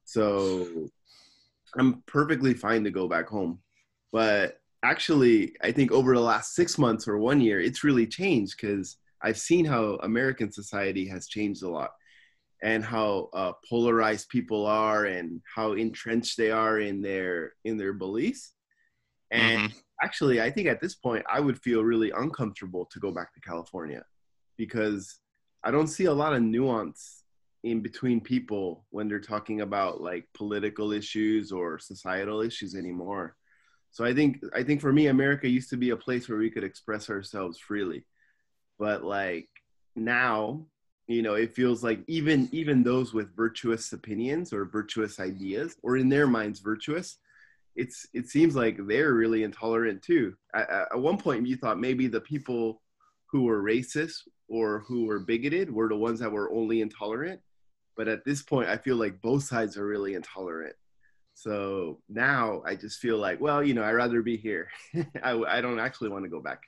So 0.03 0.89
I'm 1.77 2.03
perfectly 2.05 2.53
fine 2.53 2.83
to 2.83 2.91
go 2.91 3.07
back 3.07 3.27
home, 3.27 3.59
but 4.11 4.60
actually, 4.83 5.55
I 5.61 5.71
think 5.71 5.91
over 5.91 6.13
the 6.13 6.21
last 6.21 6.55
six 6.55 6.77
months 6.77 7.07
or 7.07 7.17
one 7.17 7.41
year, 7.41 7.59
it's 7.59 7.83
really 7.83 8.07
changed 8.07 8.57
because 8.59 8.97
I've 9.21 9.37
seen 9.37 9.65
how 9.65 9.99
American 10.03 10.51
society 10.51 11.07
has 11.07 11.27
changed 11.27 11.63
a 11.63 11.69
lot 11.69 11.91
and 12.63 12.83
how 12.83 13.29
uh, 13.33 13.53
polarized 13.67 14.29
people 14.29 14.65
are 14.65 15.05
and 15.05 15.41
how 15.55 15.73
entrenched 15.73 16.37
they 16.37 16.51
are 16.51 16.79
in 16.79 17.01
their 17.01 17.53
in 17.65 17.77
their 17.77 17.93
beliefs 17.93 18.53
and 19.31 19.63
mm-hmm. 19.63 19.77
actually 20.03 20.39
i 20.39 20.51
think 20.51 20.67
at 20.67 20.79
this 20.79 20.93
point 20.93 21.25
i 21.27 21.39
would 21.39 21.59
feel 21.59 21.83
really 21.83 22.11
uncomfortable 22.11 22.85
to 22.85 22.99
go 22.99 23.09
back 23.09 23.33
to 23.33 23.39
california 23.39 24.03
because 24.57 25.21
i 25.63 25.71
don't 25.71 25.87
see 25.87 26.05
a 26.05 26.13
lot 26.13 26.33
of 26.33 26.41
nuance 26.43 27.21
in 27.63 27.81
between 27.81 28.19
people 28.19 28.85
when 28.89 29.07
they're 29.07 29.19
talking 29.19 29.61
about 29.61 30.01
like 30.01 30.27
political 30.33 30.91
issues 30.91 31.51
or 31.51 31.77
societal 31.77 32.41
issues 32.41 32.75
anymore. 32.75 33.35
So 33.91 34.05
I 34.05 34.13
think 34.13 34.41
I 34.55 34.63
think 34.63 34.79
for 34.81 34.93
me, 34.93 35.07
America 35.07 35.49
used 35.49 35.69
to 35.71 35.77
be 35.77 35.89
a 35.89 35.97
place 35.97 36.29
where 36.29 36.37
we 36.37 36.49
could 36.49 36.63
express 36.63 37.09
ourselves 37.09 37.59
freely, 37.59 38.05
but 38.79 39.03
like 39.03 39.49
now, 39.95 40.65
you 41.07 41.21
know, 41.21 41.33
it 41.33 41.53
feels 41.53 41.83
like 41.83 41.99
even 42.07 42.47
even 42.53 42.83
those 42.83 43.13
with 43.13 43.35
virtuous 43.35 43.91
opinions 43.91 44.53
or 44.53 44.65
virtuous 44.65 45.19
ideas, 45.19 45.75
or 45.83 45.97
in 45.97 46.07
their 46.07 46.25
minds 46.25 46.61
virtuous, 46.61 47.17
it's 47.75 48.07
it 48.13 48.29
seems 48.29 48.55
like 48.55 48.77
they're 48.87 49.13
really 49.13 49.43
intolerant 49.43 50.01
too. 50.01 50.35
At, 50.55 50.69
at 50.69 50.99
one 50.99 51.17
point, 51.17 51.45
you 51.45 51.57
thought 51.57 51.79
maybe 51.79 52.07
the 52.07 52.21
people 52.21 52.81
who 53.27 53.43
were 53.43 53.61
racist 53.61 54.19
or 54.47 54.85
who 54.87 55.05
were 55.05 55.19
bigoted 55.19 55.69
were 55.71 55.89
the 55.89 55.95
ones 55.97 56.19
that 56.21 56.31
were 56.31 56.51
only 56.53 56.79
intolerant, 56.81 57.41
but 57.97 58.07
at 58.07 58.23
this 58.23 58.41
point, 58.41 58.69
I 58.69 58.77
feel 58.77 58.95
like 58.95 59.21
both 59.21 59.43
sides 59.43 59.77
are 59.77 59.85
really 59.85 60.13
intolerant 60.13 60.75
so 61.33 61.99
now 62.09 62.61
I 62.65 62.75
just 62.75 62.99
feel 62.99 63.17
like, 63.17 63.41
well, 63.41 63.63
you 63.63 63.73
know, 63.73 63.83
I'd 63.83 63.93
rather 63.93 64.21
be 64.21 64.37
here. 64.37 64.69
I, 65.23 65.31
I 65.31 65.61
don't 65.61 65.79
actually 65.79 66.09
want 66.09 66.23
to 66.25 66.29
go 66.29 66.41
back. 66.41 66.61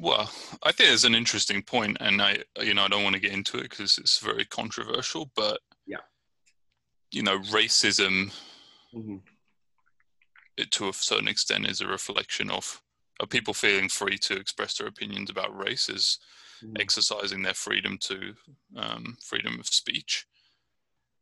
Well, 0.00 0.30
I 0.62 0.72
think 0.72 0.90
it's 0.90 1.04
an 1.04 1.14
interesting 1.14 1.62
point, 1.62 1.98
and 2.00 2.20
I, 2.20 2.38
you 2.60 2.74
know, 2.74 2.82
I 2.82 2.88
don't 2.88 3.04
want 3.04 3.14
to 3.14 3.20
get 3.20 3.32
into 3.32 3.58
it 3.58 3.70
because 3.70 3.96
it's 3.98 4.18
very 4.18 4.44
controversial. 4.44 5.30
But 5.36 5.60
yeah, 5.86 5.98
you 7.12 7.22
know, 7.22 7.38
racism, 7.38 8.32
mm-hmm. 8.92 9.16
it, 10.56 10.72
to 10.72 10.88
a 10.88 10.92
certain 10.92 11.28
extent, 11.28 11.68
is 11.68 11.80
a 11.80 11.86
reflection 11.86 12.50
of, 12.50 12.82
of 13.20 13.28
people 13.28 13.54
feeling 13.54 13.88
free 13.88 14.18
to 14.18 14.34
express 14.34 14.78
their 14.78 14.88
opinions 14.88 15.30
about 15.30 15.56
race, 15.56 15.88
is 15.88 16.18
mm-hmm. 16.64 16.74
exercising 16.80 17.42
their 17.42 17.54
freedom 17.54 17.96
to 18.00 18.34
um, 18.76 19.16
freedom 19.24 19.60
of 19.60 19.66
speech. 19.66 20.26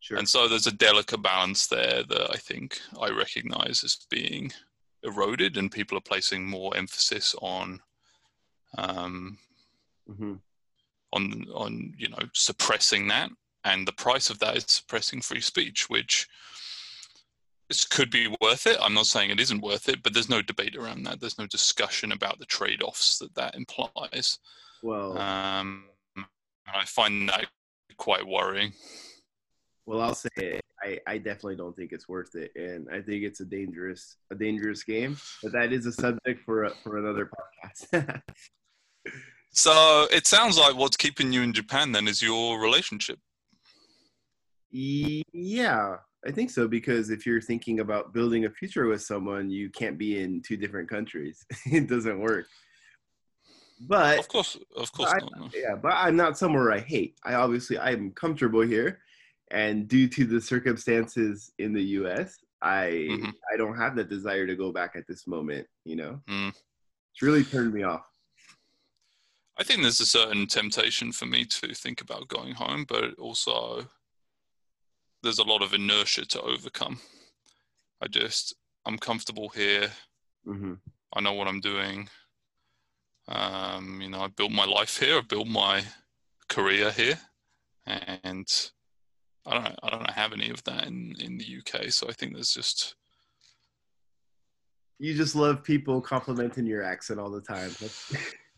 Sure. 0.03 0.19
And 0.19 0.29
so 0.29 0.49
there's 0.49 0.67
a 0.67 0.73
delicate 0.73 1.23
balance 1.23 1.69
there 1.69 2.03
that 2.03 2.31
I 2.33 2.37
think 2.37 2.81
I 3.01 3.11
recognize 3.11 3.85
as 3.85 4.05
being 4.11 4.53
eroded, 5.05 5.57
and 5.57 5.71
people 5.71 5.97
are 5.97 6.03
placing 6.03 6.45
more 6.45 6.77
emphasis 6.77 7.37
on, 7.41 7.81
um, 8.77 9.39
mm-hmm. 10.11 10.35
on 11.13 11.47
on 11.55 11.95
you 11.97 12.09
know 12.09 12.19
suppressing 12.35 13.07
that, 13.09 13.31
and 13.63 13.87
the 13.87 13.93
price 13.93 14.29
of 14.29 14.41
that 14.41 14.57
is 14.57 14.65
suppressing 14.67 15.21
free 15.21 15.41
speech, 15.41 15.89
which 15.89 16.27
this 17.69 17.85
could 17.85 18.11
be 18.11 18.35
worth 18.41 18.67
it. 18.67 18.79
I'm 18.83 18.95
not 18.95 19.07
saying 19.07 19.31
it 19.31 19.39
isn't 19.39 19.63
worth 19.63 19.89
it, 19.89 20.03
but 20.03 20.13
there's 20.13 20.29
no 20.29 20.43
debate 20.43 20.75
around 20.75 21.05
that. 21.05 21.21
There's 21.21 21.39
no 21.39 21.47
discussion 21.47 22.11
about 22.11 22.41
the 22.41 22.45
trade-offs 22.47 23.19
that 23.21 23.37
that 23.37 23.55
implies. 23.55 24.41
Well, 24.83 25.17
um, 25.17 25.85
I 26.67 26.85
find 26.87 27.29
that 27.29 27.47
quite 27.99 28.27
worrying. 28.27 28.73
Well, 29.87 30.01
I'll 30.01 30.15
say 30.15 30.29
it. 30.37 30.61
I, 30.83 30.99
I 31.07 31.19
definitely 31.19 31.57
don't 31.57 31.77
think 31.77 31.93
it's 31.93 32.09
worth 32.09 32.35
it, 32.35 32.53
and 32.57 32.89
I 32.91 33.01
think 33.01 33.25
it's 33.25 33.41
a 33.41 33.45
dangerous 33.45 34.17
a 34.31 34.35
dangerous 34.35 34.83
game. 34.83 35.17
But 35.43 35.53
that 35.53 35.73
is 35.73 35.87
a 35.87 35.93
subject 35.93 36.45
for 36.45 36.65
a, 36.65 36.71
for 36.83 36.99
another 36.99 37.31
podcast. 37.65 38.23
so 39.53 40.07
it 40.11 40.27
sounds 40.27 40.59
like 40.59 40.77
what's 40.77 40.97
keeping 40.97 41.33
you 41.33 41.43
in 41.43 41.53
Japan 41.53 41.93
then 41.93 42.09
is 42.09 42.23
your 42.23 42.61
relationship. 42.61 43.19
Yeah, 44.71 45.97
I 46.27 46.31
think 46.31 46.51
so 46.51 46.67
because 46.67 47.11
if 47.11 47.27
you're 47.27 47.43
thinking 47.43 47.81
about 47.81 48.13
building 48.13 48.47
a 48.47 48.51
future 48.51 48.87
with 48.87 49.03
someone, 49.03 49.51
you 49.51 49.71
can't 49.71 49.99
be 49.99 50.21
in 50.21 50.43
two 50.43 50.57
different 50.57 50.89
countries. 50.89 51.45
it 51.67 51.89
doesn't 51.89 52.19
work. 52.21 52.47
But 53.81 54.21
of 54.21 54.29
course, 54.29 54.57
of 54.77 54.93
course, 54.93 55.13
I, 55.13 55.19
yeah. 55.55 55.75
But 55.75 55.95
I'm 55.95 56.17
not 56.17 56.39
somewhere 56.39 56.73
I 56.73 56.79
hate. 56.79 57.17
I 57.25 57.35
obviously 57.35 57.79
I'm 57.79 58.13
comfortable 58.13 58.61
here 58.61 59.01
and 59.53 59.87
due 59.87 60.09
to 60.09 60.25
the 60.25 60.41
circumstances 60.41 61.53
in 61.59 61.73
the 61.73 61.83
U.S., 61.83 62.39
I 62.63 63.07
mm-hmm. 63.11 63.31
I 63.53 63.57
don't 63.57 63.77
have 63.77 63.95
the 63.95 64.05
desire 64.05 64.47
to 64.47 64.57
go 64.57 64.73
back 64.73 64.93
at 64.97 65.07
this 65.07 65.27
moment. 65.27 65.67
You 65.85 65.97
know, 65.97 66.21
mm. 66.29 66.49
it's 66.49 67.23
really 67.23 67.45
turned 67.45 67.75
me 67.75 67.83
off. 67.83 68.07
I 69.59 69.65
think 69.65 69.83
there's 69.83 70.01
a 70.01 70.07
certain 70.07 70.47
temptation 70.47 71.13
for 71.13 71.27
me 71.27 71.45
to 71.45 71.75
think 71.75 72.01
about 72.01 72.29
going 72.29 72.55
home, 72.55 72.87
but 72.89 73.15
also 73.19 73.87
there's 75.23 75.39
a 75.39 75.45
lot 75.45 75.63
of 75.63 75.75
inertia 75.75 76.25
to 76.27 76.41
overcome. 76.41 76.99
I 78.01 78.09
just 78.09 78.55
I'm 78.87 78.99
comfortable 78.99 79.51
here. 79.51 79.91
Mm-hmm. 80.47 80.75
I 81.15 81.21
know 81.21 81.35
what 81.35 81.49
I'm 81.49 81.61
doing. 81.61 82.09
Um, 83.29 84.01
you 84.01 84.09
know, 84.09 84.21
I 84.21 84.29
built 84.29 84.51
my 84.51 84.65
life 84.65 84.99
here. 84.99 85.19
I 85.19 85.21
built 85.21 85.47
my 85.47 85.83
career 86.49 86.91
here, 86.91 87.19
and 87.87 88.49
I 89.47 89.55
don't 89.55 89.79
I 89.83 89.91
don't 89.91 90.11
have 90.11 90.33
any 90.33 90.51
of 90.51 90.63
that 90.65 90.87
in 90.87 91.15
in 91.19 91.39
the 91.39 91.59
UK. 91.59 91.91
So 91.91 92.09
I 92.09 92.13
think 92.13 92.35
there's 92.35 92.53
just 92.53 92.97
you 94.99 95.15
just 95.15 95.35
love 95.35 95.65
people 95.65 96.01
complimenting 96.01 96.65
your 96.65 96.85
accent 96.85 97.19
all 97.19 97.31
the 97.31 97.41
time. 97.41 97.73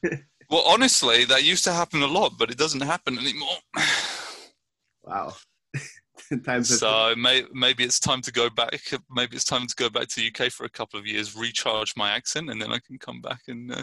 well, 0.51 0.63
honestly, 0.67 1.25
that 1.25 1.43
used 1.43 1.65
to 1.65 1.73
happen 1.73 2.03
a 2.03 2.07
lot, 2.07 2.33
but 2.39 2.51
it 2.51 2.59
doesn't 2.59 2.83
happen 2.83 3.19
anymore. 3.19 3.57
wow. 5.03 5.33
Times 6.45 6.79
so 6.79 7.15
may, 7.17 7.45
maybe 7.53 7.83
it's 7.83 7.99
time 7.99 8.21
to 8.23 8.33
go 8.33 8.51
back. 8.51 8.79
Maybe 9.11 9.37
it's 9.37 9.45
time 9.45 9.67
to 9.67 9.75
go 9.75 9.89
back 9.89 10.09
to 10.09 10.17
the 10.17 10.29
UK 10.29 10.53
for 10.53 10.65
a 10.65 10.71
couple 10.71 10.99
of 10.99 11.07
years, 11.07 11.37
recharge 11.37 11.95
my 11.97 12.11
accent, 12.11 12.51
and 12.51 12.61
then 12.61 12.73
I 12.73 12.79
can 12.87 12.99
come 12.99 13.21
back 13.21 13.41
and 13.49 13.73
uh, 13.73 13.83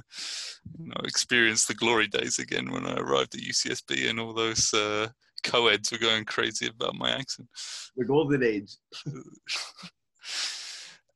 you 0.80 0.88
know, 0.88 1.02
experience 1.04 1.66
the 1.66 1.74
glory 1.74 2.08
days 2.08 2.40
again 2.40 2.72
when 2.72 2.86
I 2.86 2.94
arrived 2.96 3.36
at 3.36 3.42
UCSB 3.42 4.10
and 4.10 4.20
all 4.20 4.34
those 4.34 4.74
uh, 4.74 5.08
co-eds 5.44 5.92
were 5.92 5.98
going 5.98 6.26
crazy 6.26 6.68
about 6.68 6.96
my 6.96 7.12
accent. 7.12 7.48
The 7.96 8.06
golden 8.06 8.44
age. 8.44 8.76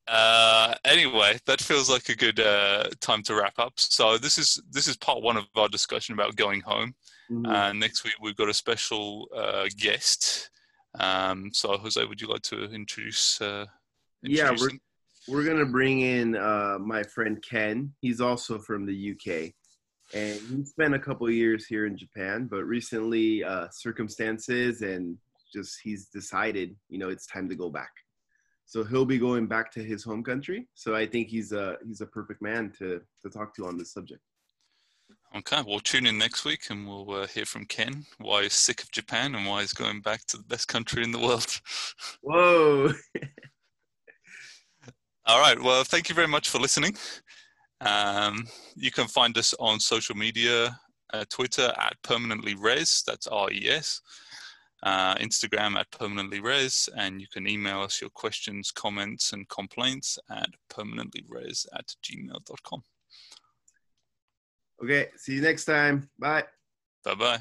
uh, 0.08 0.74
anyway, 0.84 1.38
that 1.46 1.62
feels 1.62 1.90
like 1.90 2.10
a 2.10 2.16
good 2.16 2.40
uh, 2.40 2.90
time 3.02 3.24
to 3.24 3.36
wrap 3.36 3.58
up. 3.58 3.74
So 3.78 4.18
this 4.18 4.38
is 4.38 4.62
this 4.70 4.88
is 4.88 4.98
part 4.98 5.22
one 5.22 5.38
of 5.38 5.46
our 5.56 5.70
discussion 5.70 6.14
about 6.14 6.36
going 6.36 6.62
home. 6.62 6.96
Mm-hmm. 7.32 7.46
Uh, 7.46 7.74
next 7.74 8.04
week 8.04 8.16
we've 8.22 8.36
got 8.36 8.50
a 8.50 8.54
special 8.54 9.28
uh, 9.36 9.66
guest. 9.78 10.50
Um, 11.00 11.50
so 11.54 11.78
Jose, 11.78 12.04
would 12.04 12.22
you 12.22 12.28
like 12.28 12.44
to 12.44 12.66
introduce? 12.66 13.42
Uh, 13.42 13.66
yeah, 14.22 14.56
we're 14.60 14.70
we're 15.28 15.44
gonna 15.44 15.66
bring 15.66 16.02
in 16.02 16.36
uh, 16.36 16.78
my 16.80 17.04
friend 17.04 17.44
Ken. 17.48 17.94
He's 18.02 18.22
also 18.22 18.60
from 18.60 18.86
the 18.86 19.12
UK 19.12 19.54
and 20.14 20.40
he 20.40 20.64
spent 20.64 20.94
a 20.94 21.00
couple 21.00 21.30
years 21.30 21.66
here 21.66 21.86
in 21.86 21.98
Japan, 21.98 22.48
but 22.50 22.64
recently 22.66 23.44
uh, 23.44 23.68
circumstances 23.72 24.82
and 24.82 25.18
just 25.52 25.80
he's 25.84 26.08
decided, 26.08 26.76
you 26.90 27.00
know, 27.00 27.10
it's 27.10 27.26
time 27.26 27.50
to 27.50 27.56
go 27.56 27.70
back. 27.70 27.92
So 28.66 28.84
he'll 28.84 29.06
be 29.06 29.20
going 29.20 29.48
back 29.48 29.72
to 29.74 29.84
his 29.84 30.04
home 30.04 30.24
country. 30.24 30.68
So 30.74 30.96
I 30.96 31.06
think 31.06 31.30
he's 31.30 31.52
a 31.52 31.78
he's 31.86 32.02
a 32.02 32.08
perfect 32.08 32.42
man 32.42 32.72
to 32.80 33.02
to 33.24 33.30
talk 33.30 33.56
to 33.56 33.66
on 33.68 33.78
this 33.78 33.94
subject. 33.94 34.22
Okay, 35.36 35.62
we'll 35.68 35.80
tune 35.80 36.06
in 36.06 36.18
next 36.18 36.46
week 36.46 36.70
and 36.70 36.88
we'll 36.88 37.12
uh, 37.12 37.28
hear 37.28 37.46
from 37.46 37.66
Ken 37.66 38.06
why 38.20 38.44
he's 38.44 38.54
sick 38.54 38.82
of 38.82 38.92
Japan 38.92 39.36
and 39.36 39.46
why 39.46 39.62
he's 39.62 39.74
going 39.74 40.02
back 40.02 40.26
to 40.28 40.38
the 40.38 40.44
best 40.44 40.68
country 40.68 41.04
in 41.04 41.12
the 41.12 41.20
world. 41.20 41.60
Whoa. 42.22 42.94
All 45.28 45.40
right. 45.40 45.60
Well, 45.62 45.84
thank 45.84 46.08
you 46.08 46.16
very 46.16 46.28
much 46.28 46.50
for 46.50 46.60
listening. 46.60 46.96
Um, 47.82 48.48
you 48.76 48.92
can 48.92 49.08
find 49.08 49.38
us 49.38 49.54
on 49.60 49.80
social 49.80 50.16
media, 50.16 50.80
uh, 51.14 51.26
Twitter 51.30 51.74
at 51.78 51.96
permanently 52.04 52.56
res, 52.56 53.04
that's 53.06 53.28
R 53.28 53.52
E 53.52 53.70
S, 53.70 54.02
uh, 54.84 55.16
Instagram 55.16 55.76
at 55.78 55.90
permanently 55.92 56.40
res, 56.40 56.90
and 56.98 57.20
you 57.20 57.28
can 57.32 57.48
email 57.48 57.82
us 57.82 58.02
your 58.02 58.10
questions, 58.12 58.72
comments, 58.72 59.34
and 59.34 59.48
complaints 59.50 60.18
at 60.30 60.50
permanentlyres 60.72 61.66
at 61.74 61.86
gmail.com. 62.04 62.84
Okay, 64.84 65.08
see 65.18 65.36
you 65.36 65.42
next 65.42 65.66
time. 65.66 66.10
Bye. 66.20 66.44
Bye 67.04 67.16
bye. 67.16 67.40